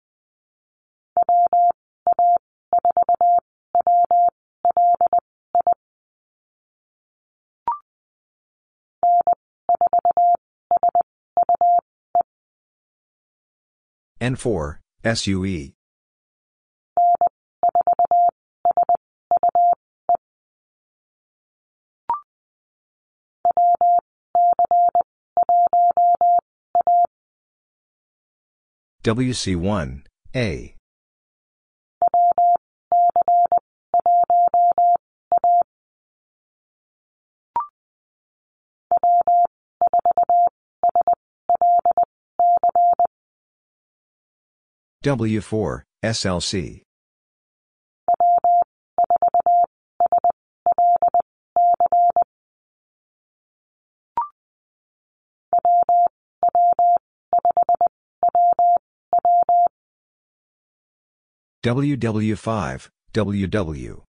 N4, 14.23 14.77
SUE. 15.03 15.73
WC1, 29.03 30.03
A. 30.33 30.75
W4, 45.03 45.81
SLC. 46.01 46.81
WW5, 61.63 62.89
WW. 63.13 64.12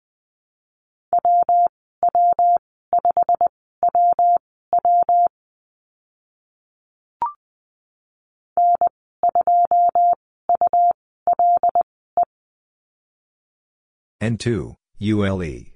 N2, 14.26 14.74
ULE. 14.98 15.66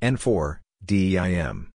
N4, 0.00 0.60
DEIM. 0.86 1.70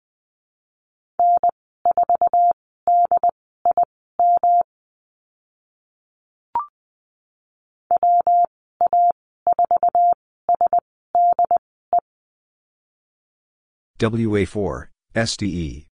WA4, 14.01 14.87
SDE. 15.13 15.85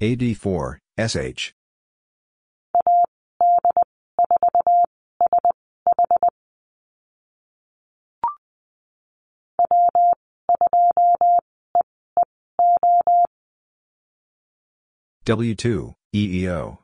AD4, 0.00 0.78
SH. 0.96 1.57
W2, 15.28 15.92
EEO. 16.14 16.78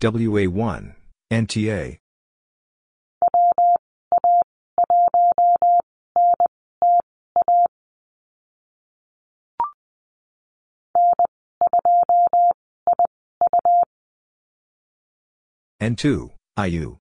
WA1, 0.00 0.94
NTA. 1.30 1.98
N2, 15.80 16.30
IU. 16.56 16.98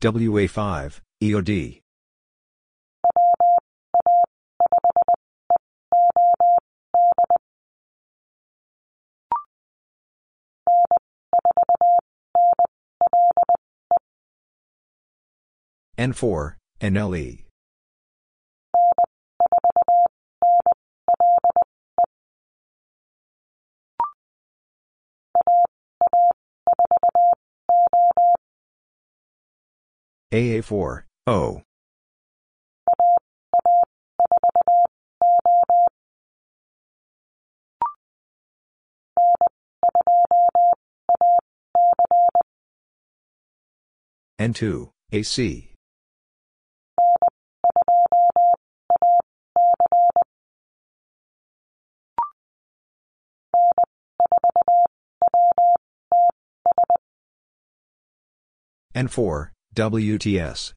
WA5, 0.00 1.00
EOD. 1.22 1.83
N4, 15.96 16.56
NLE. 16.80 17.44
AA4, 30.32 31.04
O. 31.28 31.62
N2, 44.40 44.90
AC. 45.12 45.73
N4, 58.94 59.50
WTS. 59.74 60.72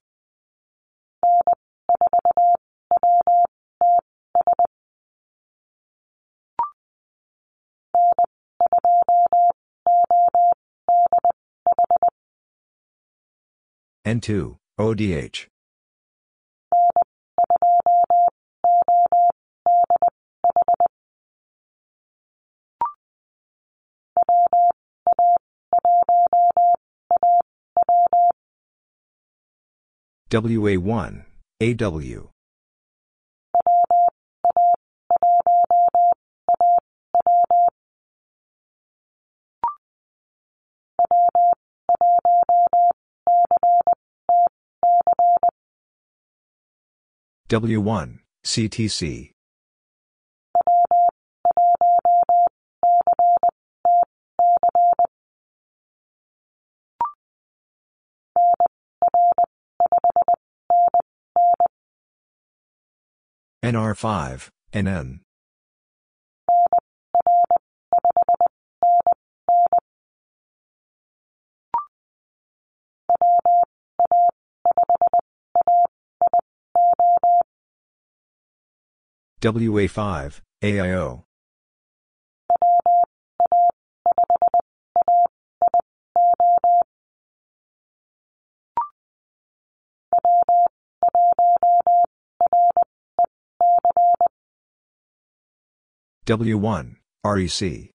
N2, 14.07 14.57
ODH. 14.79 15.47
WA1, 30.29 31.23
AW. 31.61 32.29
W1, 47.49 48.19
CTC. 48.43 49.36
NR5, 63.67 64.49
NN. 64.71 65.19
WA5, 79.41 80.41
AIO. 80.63 81.26
W1, 96.27 96.97
REC. 97.23 97.89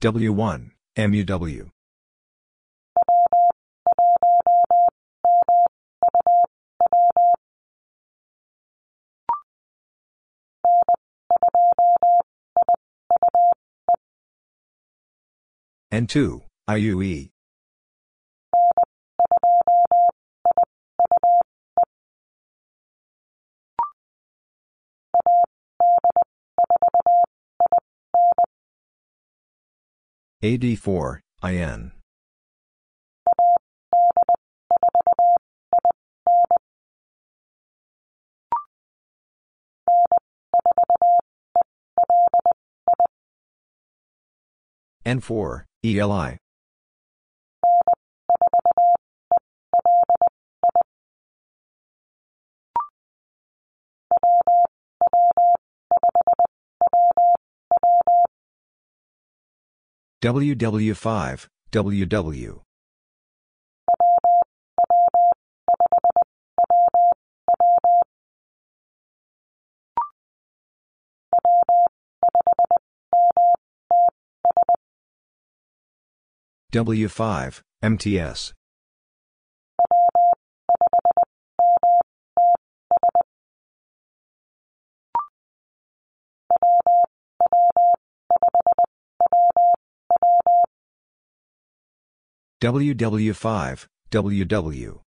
W1, 0.00 0.70
MUW. 0.96 1.70
N2, 15.92 16.42
IUE. 16.68 17.30
AD4, 30.42 31.20
IN. 31.42 31.92
N4, 45.04 45.64
ELI. 45.82 46.36
WW5, 60.22 61.46
WW. 61.72 62.69
W5, 76.72 77.62
MTS. 77.82 78.52
WW5, 92.62 93.86
WW. 94.12 95.09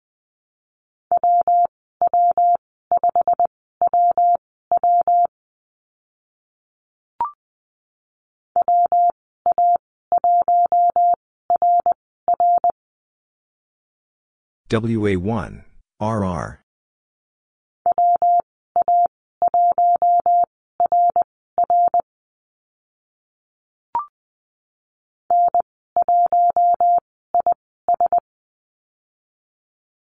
WA1, 14.74 15.62
RR. 16.00 16.60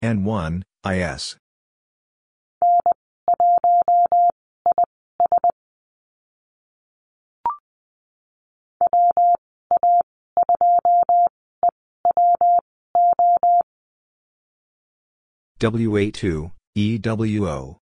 N1, 0.03 0.63
IS. 0.85 1.37
WA2, 15.61 16.49
EWO. 16.75 17.77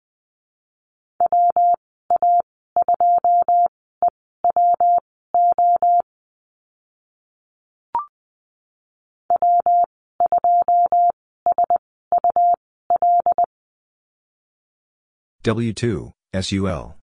W2, 15.41 16.11
SUL. 16.34 16.95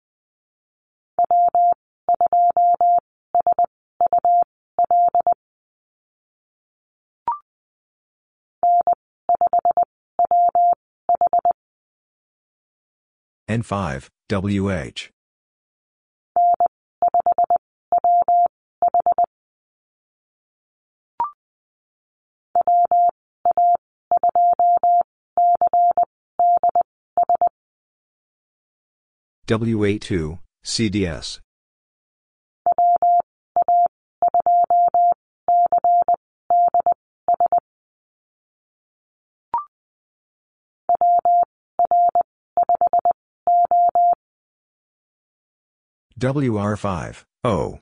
N5, 13.49 14.09
WH. 14.31 15.11
WA2, 29.47 30.39
CDS. 30.65 31.44
WR5, 46.25 47.25
O. 47.45 47.79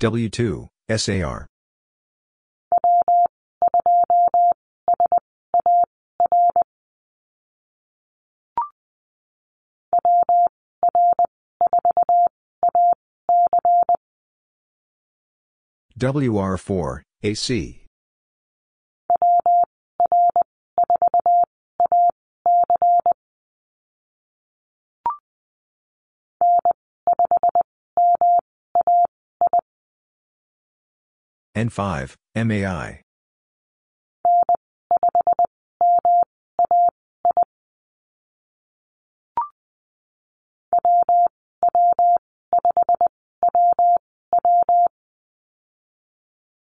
W2, 0.00 0.68
SAR. 0.90 1.46
WR4, 15.98 17.02
AC. 17.22 17.80
N5, 31.56 32.16
MAI. 32.34 33.03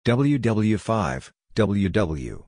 WW5, 0.06 1.30
WW. 1.56 2.44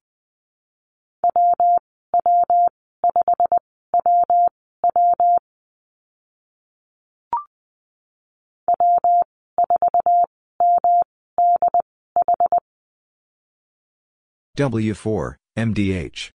W4, 14.57 15.35
MDH. 15.59 16.31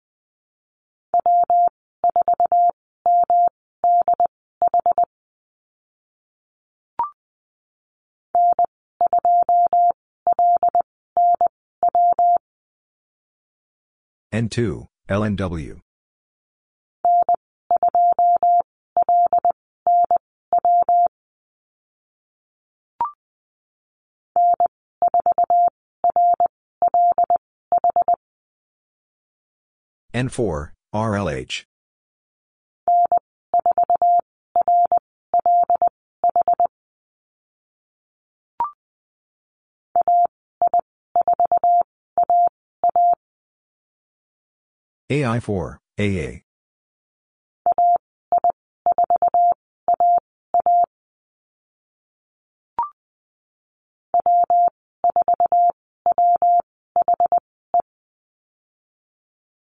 N2, 14.33 14.87
LNW. 15.09 15.81
N4, 30.15 30.73
RLH. 30.95 31.68
AI4, 45.11 45.79
AA. 45.99 46.43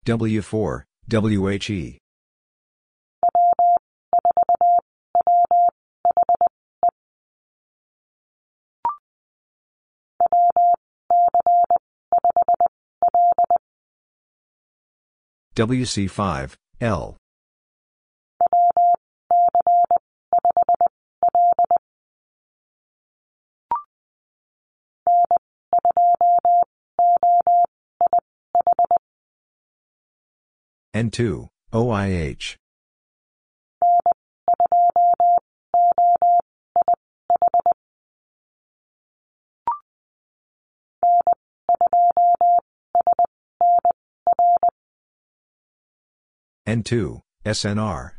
W4, 0.07 0.85
WHE. 1.11 2.04
WC5, 15.57 16.55
L. 16.81 17.17
N2, 30.93 31.49
OIH. 31.73 32.57
N2, 46.67 47.21
SNR. 47.45 48.13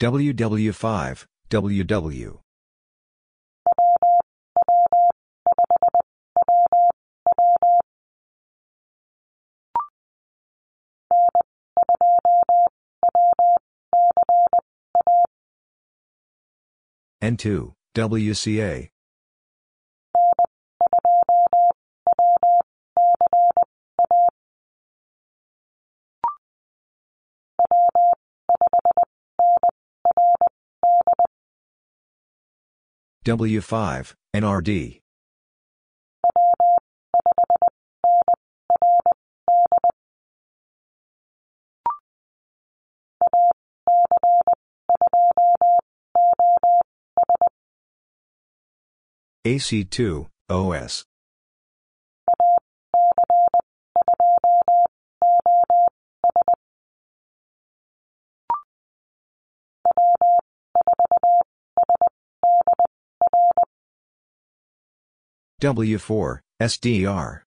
WW5, 0.00 1.26
WW. 1.48 2.40
N2, 17.22 17.72
WCA. 17.94 18.88
W5, 33.24 34.14
NRD. 34.34 35.01
AC2, 49.44 50.28
OS. 50.50 51.04
W4, 65.60 66.40
SDR. 66.60 67.42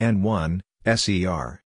N1, 0.00 0.60
SER. 0.84 1.62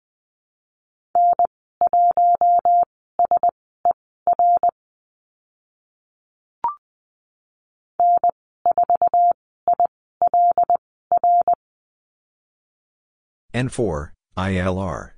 N4, 13.54 14.12
ILR. 14.38 15.15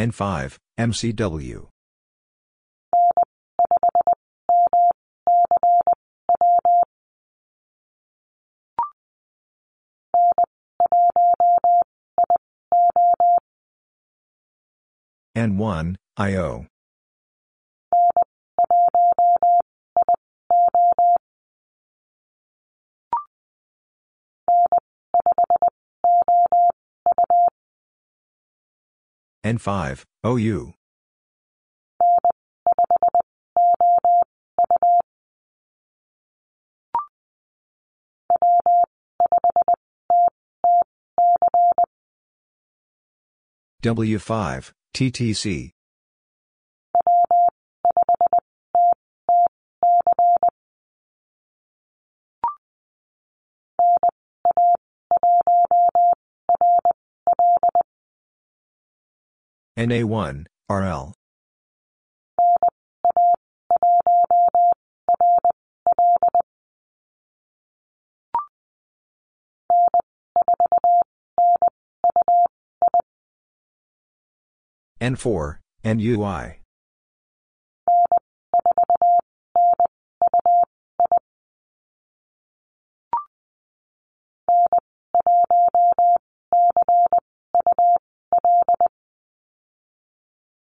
N5, 0.00 0.56
MCW. 0.78 1.68
N1, 15.36 15.96
IO. 16.16 16.66
N5, 29.44 30.04
OU. 30.26 30.74
W5, 43.82 44.72
TTC. 44.94 45.70
NA1, 59.80 60.44
RL. 60.68 61.14
N4, 75.00 75.58
NUI. 75.82 76.60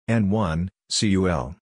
N1, 0.08 0.68
CUL. 0.88 1.56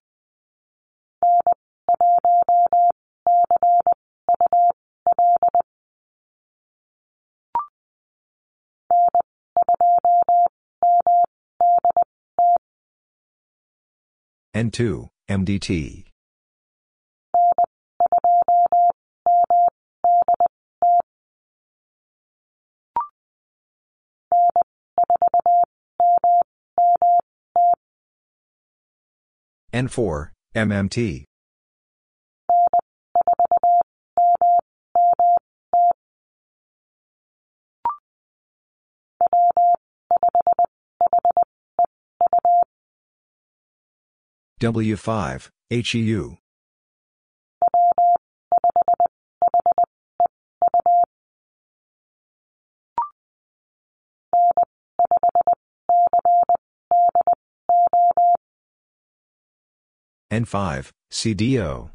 N2, 14.55 15.09
MDT. 15.29 16.14
N4, 29.75 30.29
MMT. 30.55 31.25
W5, 44.61 45.49
HEU. 45.69 46.37
N5, 60.31 60.91
CDO. 61.11 61.91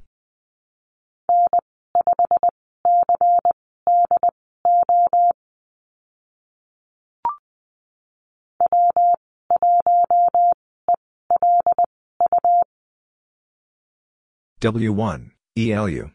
W1, 14.60 15.30
ELU. 15.56 16.10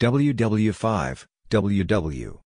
WW5, 0.00 1.26
WW. 1.50 2.38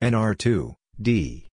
NR2, 0.00 0.74
D. 1.00 1.51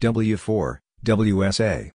W4, 0.00 0.78
WSA. 1.04 1.90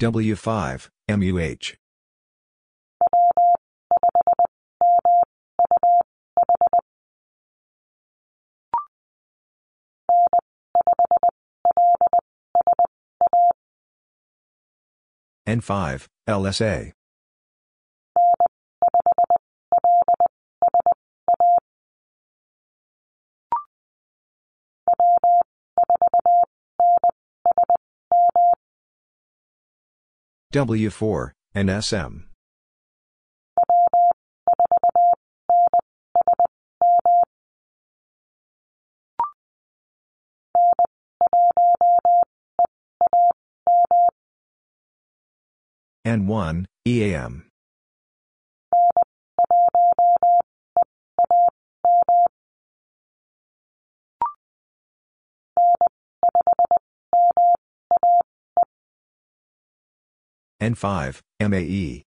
W5, 0.00 0.88
MUH. 1.10 1.79
N5, 15.46 16.06
LSA. 16.28 16.92
W4, 30.52 31.30
NSM. 31.54 32.29
N1, 46.06 46.64
EAM. 46.86 47.46
N5, 60.62 61.20
MAE. 61.40 62.09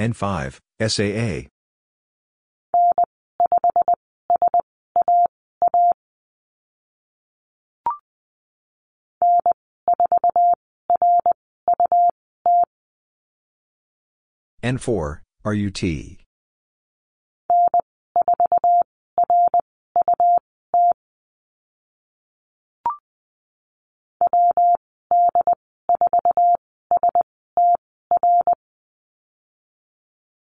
N5, 0.00 0.60
SAA. 0.80 1.50
N4, 14.62 15.20
RUT. 15.44 15.82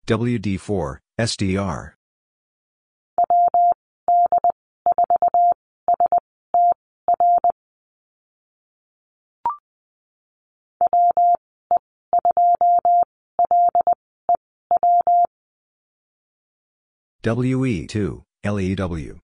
WD4, 0.07 0.99
SDR. 1.19 1.93
WE2, 17.25 18.23
LEW. 18.45 19.24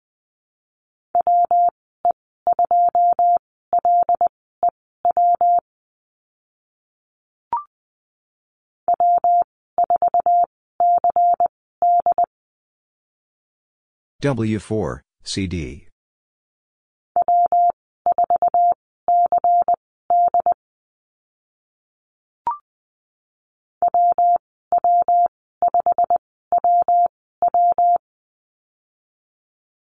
W4, 14.25 15.01
CD. 15.23 15.87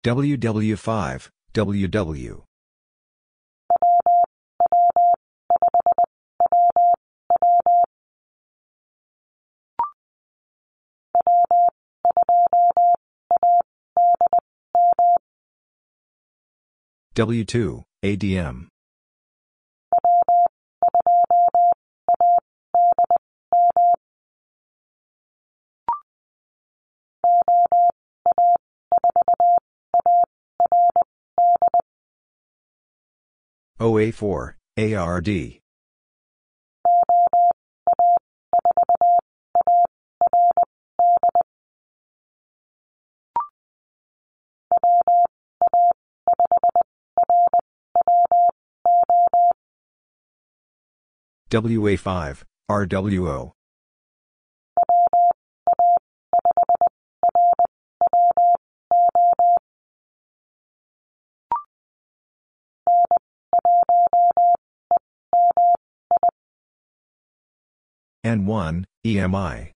WW5, 0.03 1.29
WW. 1.53 2.44
W2, 17.15 17.81
ADM. 18.03 18.67
OA4, 33.79 34.55
ARD. 34.77 35.64
WA5, 51.49 52.43
RWO. 52.69 53.51
N1, 68.25 68.85
EMI. 69.05 69.74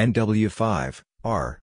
NW5, 0.00 1.02
R. 1.24 1.58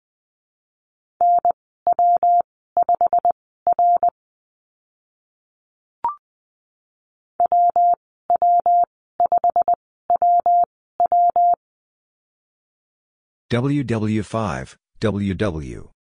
WW5, 13.49 14.75
WW. 15.01 15.96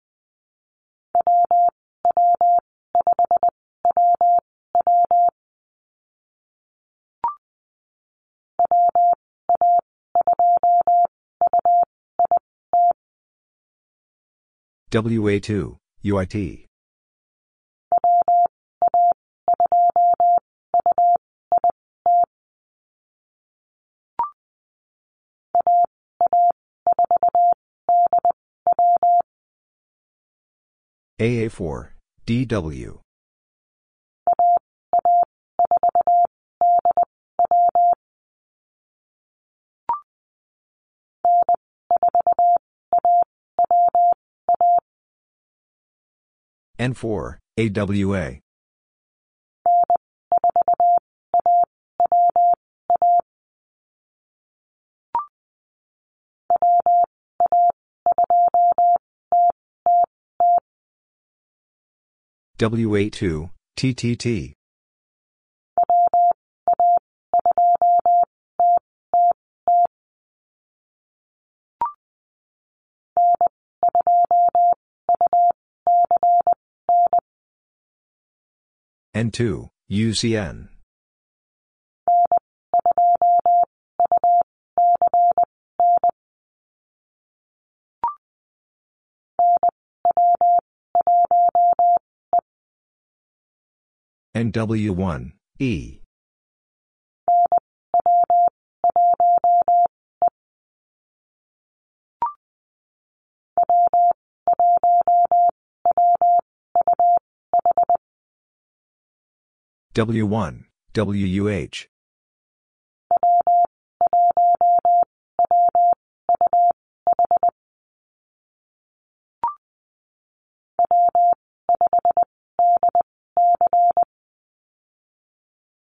WA2, 14.96 15.76
UIT. 16.06 16.66
AA4, 31.20 31.90
DW. 32.26 33.05
N4, 46.80 47.38
AWA. 47.58 48.40
WA2, 62.58 63.50
TTT. 63.78 64.55
N2, 79.16 79.70
UCN. 79.90 80.68
NW1, 94.36 95.32
E. 95.60 96.05
W1, 109.96 110.66
WUH. 110.94 111.88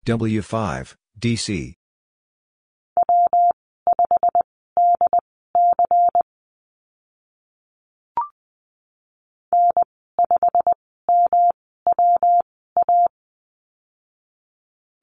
W5, 0.07 0.95
DC. 1.19 1.75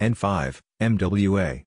N5, 0.02 0.60
MWA. 0.82 1.64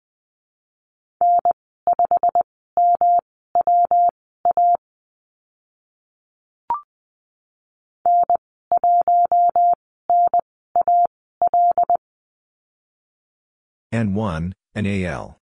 N1, 13.90 14.52
NAL. 14.76 15.38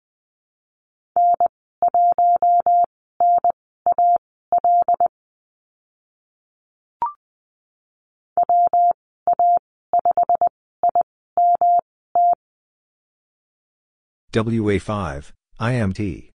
WA5, 14.32 15.30
IMT. 15.60 16.30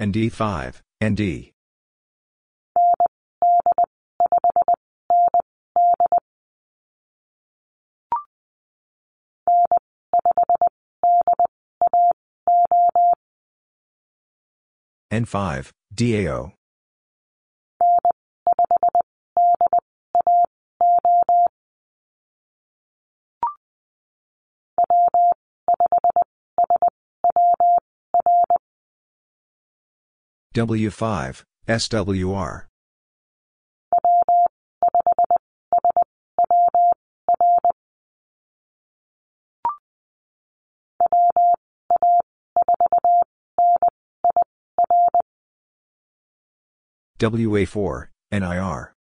ND5, 0.00 0.80
ND. 1.04 1.52
N5, 15.12 15.70
DAO. 15.94 16.52
W5, 30.54 31.44
SWR. 31.68 32.69
WA4, 47.20 48.08
NIR. 48.32 48.94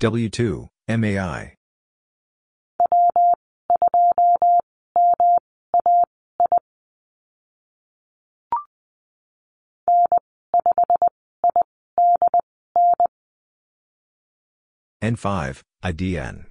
W2, 0.00 0.68
MAI. 0.88 1.54
N5, 15.06 15.62
IDN. 15.84 16.46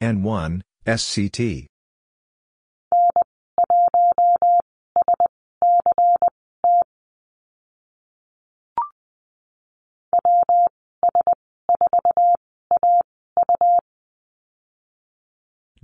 N1, 0.00 0.62
SCT. 0.86 1.66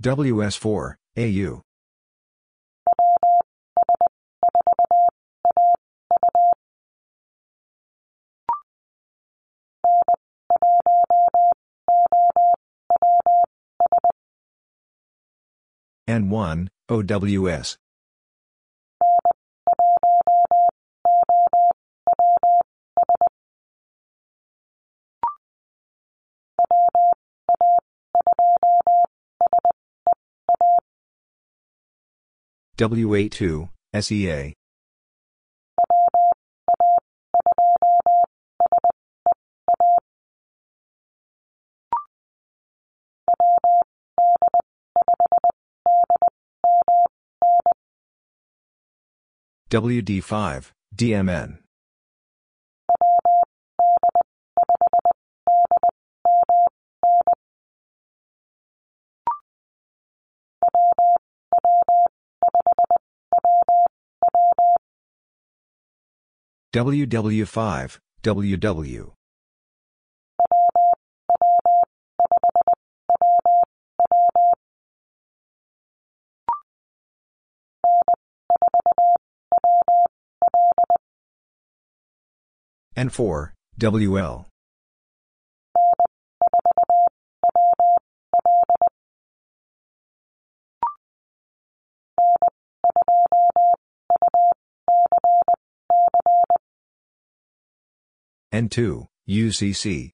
WS4, 0.01 0.95
AU. 1.17 1.61
N1, 16.07 16.67
OWS. 16.89 17.77
WA2, 32.77 33.69
SEA. 34.01 34.53
WD5, 49.69 50.71
DMN. 50.95 51.64
WW5, 66.75 67.99
WW. 68.21 69.13
N4, 82.97 83.51
WL. 83.79 84.45
N2, 98.55 99.05
UCC. 99.27 100.13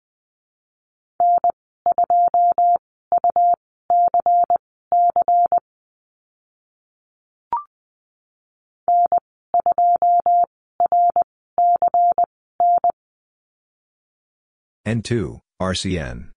N2, 14.87 15.41
RCN. 15.61 16.31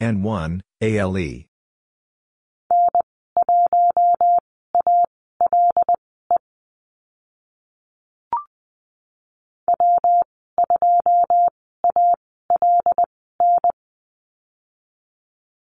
N1, 0.00 0.60
ALE. 0.80 1.44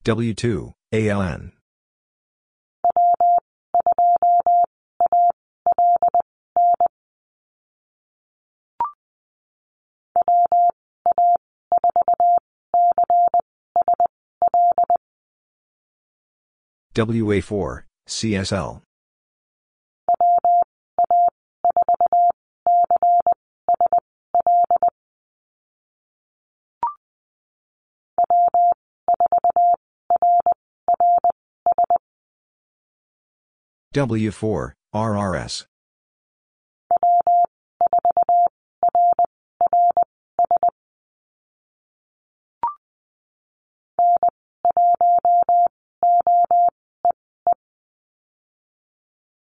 W2, 0.04 0.74
ALN. 0.92 1.52
WA4, 16.94 17.82
CSL. 18.08 18.80
W4, 33.94 34.72
RRS. 34.94 35.66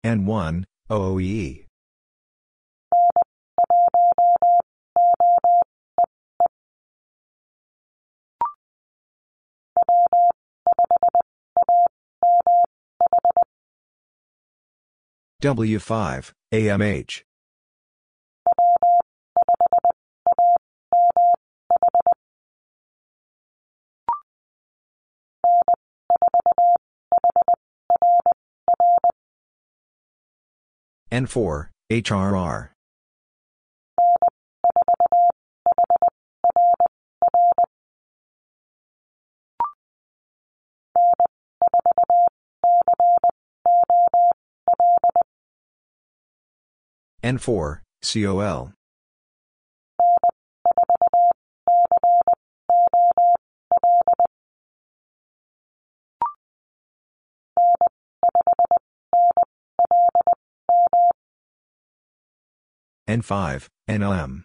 N1, 0.05 0.63
OOE. 0.89 1.65
W5, 15.41 16.33
AMH. 16.53 17.23
N4, 31.11 31.69
HRR. 31.91 32.69
N4, 47.23 47.81
COL. 48.01 48.73
N5, 63.09 63.67
NLM. 63.89 64.43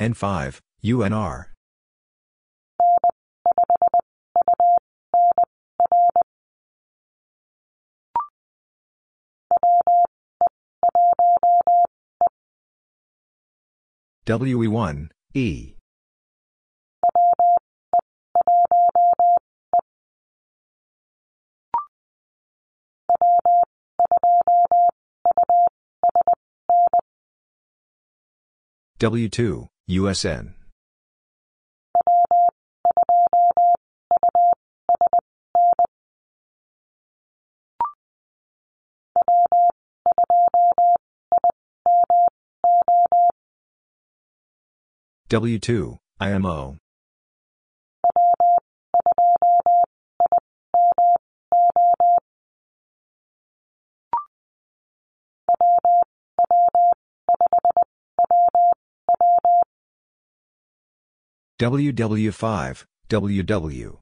N5, 0.00 0.60
UNR. 0.82 1.52
WE1, 14.24 15.08
E. 15.34 15.74
W2, 29.00 29.66
USN. 29.90 30.61
W2, 45.32 45.96
IMO. 46.20 46.76
WW5, 61.58 62.84
WW. 63.08 63.98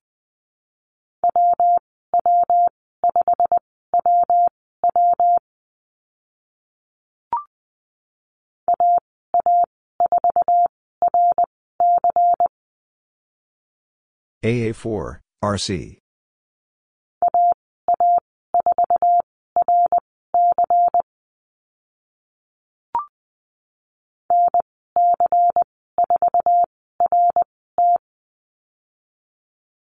AA4, 14.42 15.18
RC. 15.44 15.98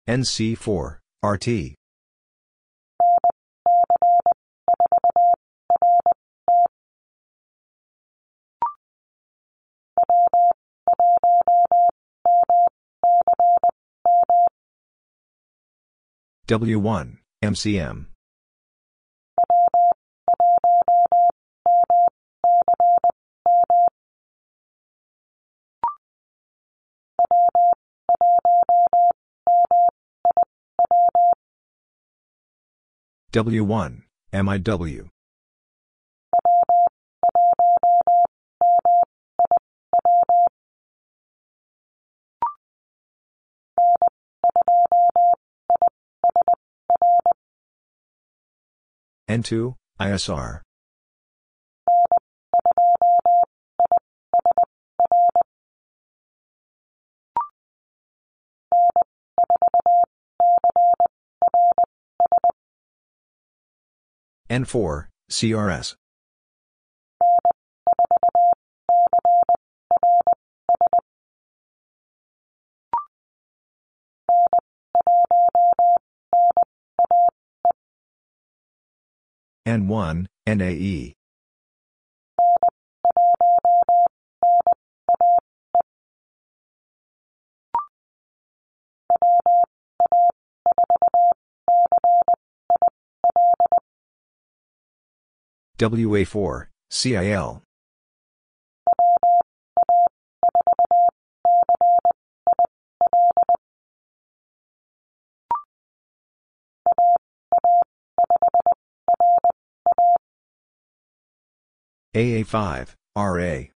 NC4, 0.07 0.97
RT. 1.23 1.75
W1, 16.45 17.19
MCM. 17.41 18.07
W1, 33.31 34.01
MIW. 34.33 35.12
N2, 49.33 49.73
ISR. 49.99 50.61
N4, 64.51 65.07
CRS. 65.31 65.95
N1, 79.65 80.25
NAE. 80.45 81.13
WA4, 95.79 96.67
CIL. 96.89 97.63
AA5, 112.15 112.95
RA. 113.15 113.69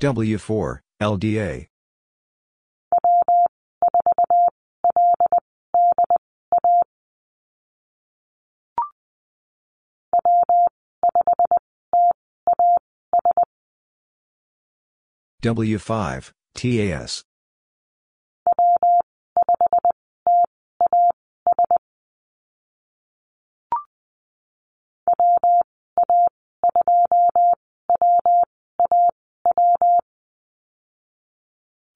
W4, 0.00 0.80
LDA. 1.00 1.68
W5, 15.40 16.32
TAS. 16.54 17.22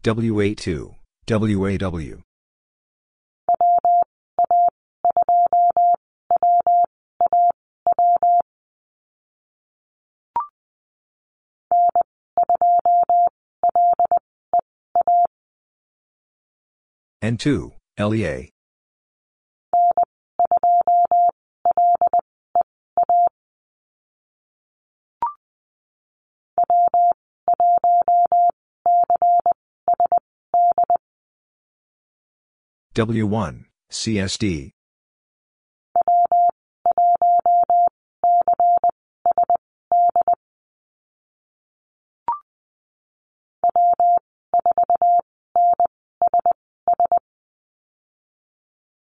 WA2, 0.05 0.95
WAW. 1.29 2.32
N2, 17.23 17.71
LEA. 18.01 18.51
W1, 32.97 33.65
CSD. 33.91 34.73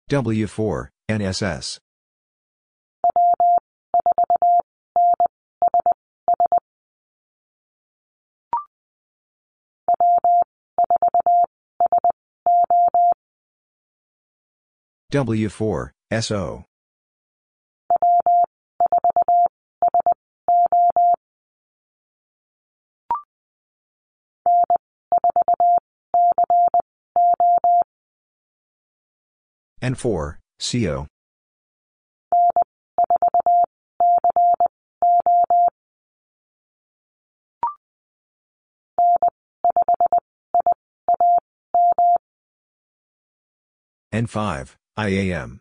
W4, 0.08 0.88
NSS. 1.08 1.80
W4, 15.12 15.90
SO. 16.20 16.64
N4, 29.86 30.38
CO. 30.58 31.06
N5, 44.12 44.74
IAM. 44.98 45.60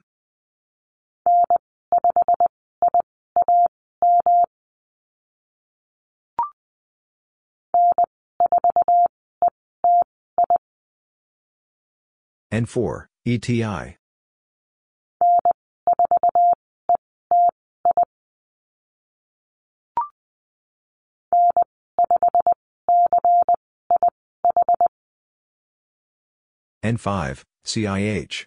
N4, 12.51 13.05
ETI. 13.27 13.97
N5, 26.85 27.43
CIH. 27.65 28.45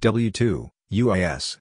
W2, 0.00 0.70
UIS. 0.92 1.58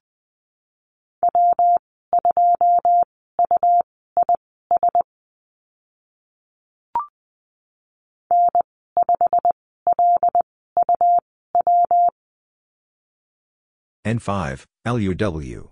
N5, 14.05 14.65
LUW. 14.85 15.69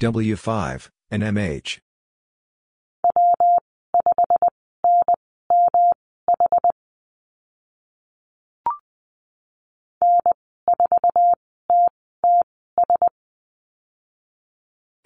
W5, 0.00 0.88
and 1.12 1.22
MH. 1.22 1.78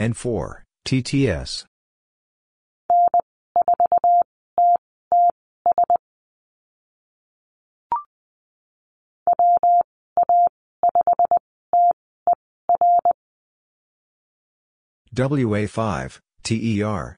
N4, 0.00 0.62
TTS. 0.84 1.64
WA5, 15.14 16.20
TER. 16.44 17.16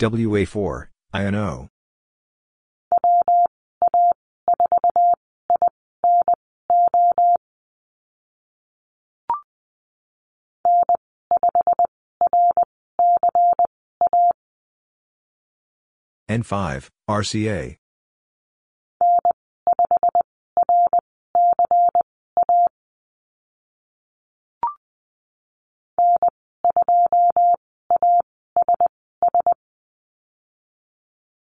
WA4, 0.00 0.86
INO. 1.12 1.68
N5, 16.30 16.88
RCA. 17.10 17.76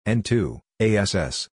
N2, 0.07 0.61
ASS. 0.79 1.49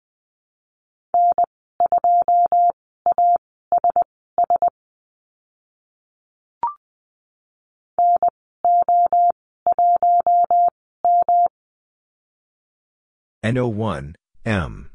N01, 13.44 14.14
M. 14.46 14.90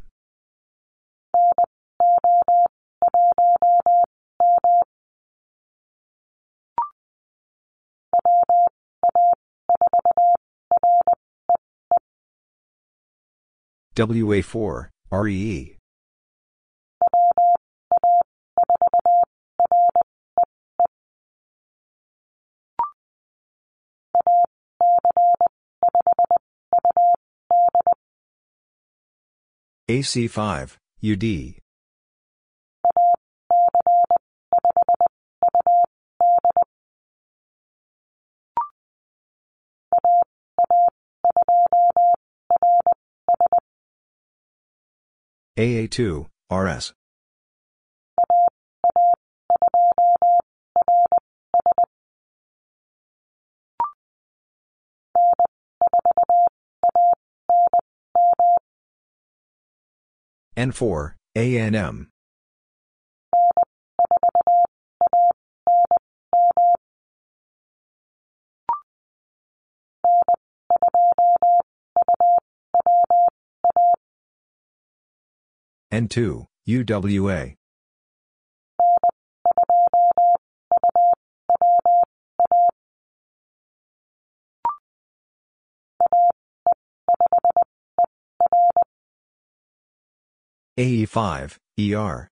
WA4, 13.95 14.89
REE. 15.11 15.77
AC5, 29.89 30.77
UD. 31.01 31.62
AA2, 45.55 46.25
RS. 46.49 46.93
N4, 60.57 61.13
ANM. 61.35 62.07
N2, 75.93 76.47
UWA. 76.67 77.53
AE5, 90.79 91.57
ER. 91.79 92.32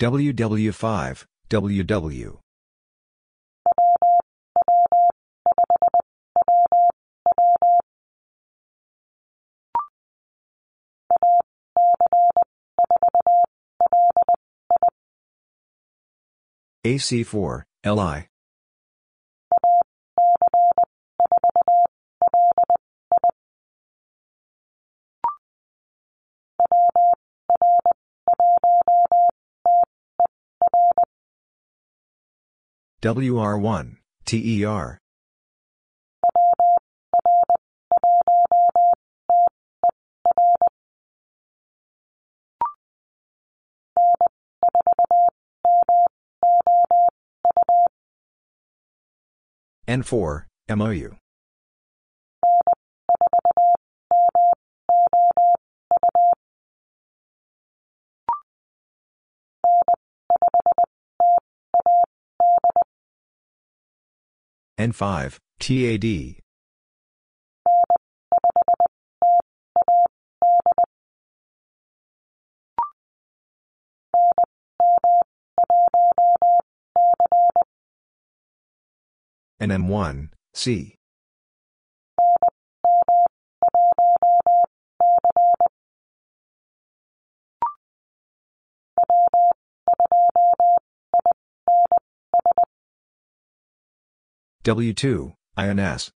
WW5, 0.00 1.24
WW. 1.50 2.38
AC4, 16.86 17.62
LI. 17.84 18.28
WR1, 33.00 33.96
TER. 34.24 34.98
N4, 49.86 50.44
MOU. 50.68 51.16
N5, 64.78 65.38
TAD. 65.58 66.40
and 79.60 79.72
M1, 79.72 80.28
C. 80.54 80.97
W2, 94.68 95.32
INS. 95.56 96.10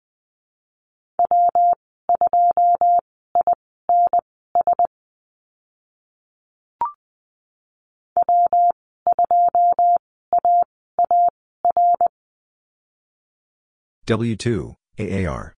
W2, 14.06 14.76
AAR. 15.00 15.56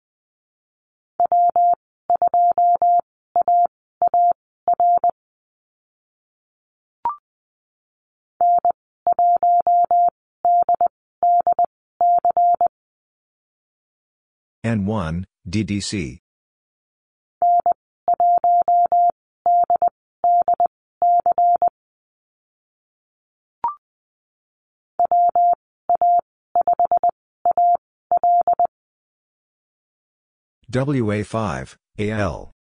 N1, 14.65 15.25
DDC. 15.49 16.19
WA5, 30.71 31.77
AL. 31.99 32.53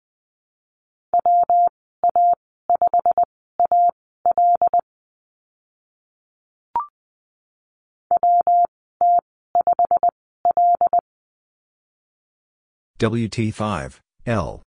WT5, 13.01 13.99
L. 14.27 14.61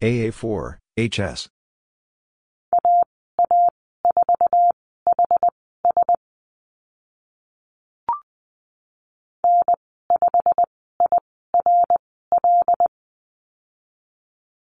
AA4, 0.00 0.78
HS. 0.96 1.48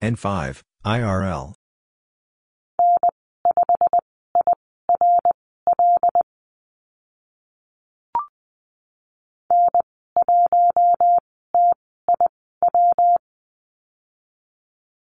N5, 0.00 0.62
IRL. 0.84 1.54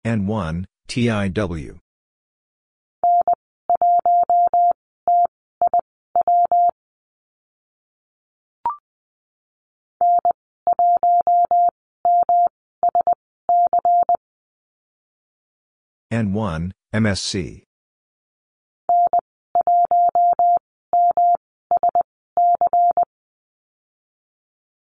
N1, 0.05 0.65
TIW. 0.87 1.79
N1, 16.11 16.71
MSC. 16.93 17.68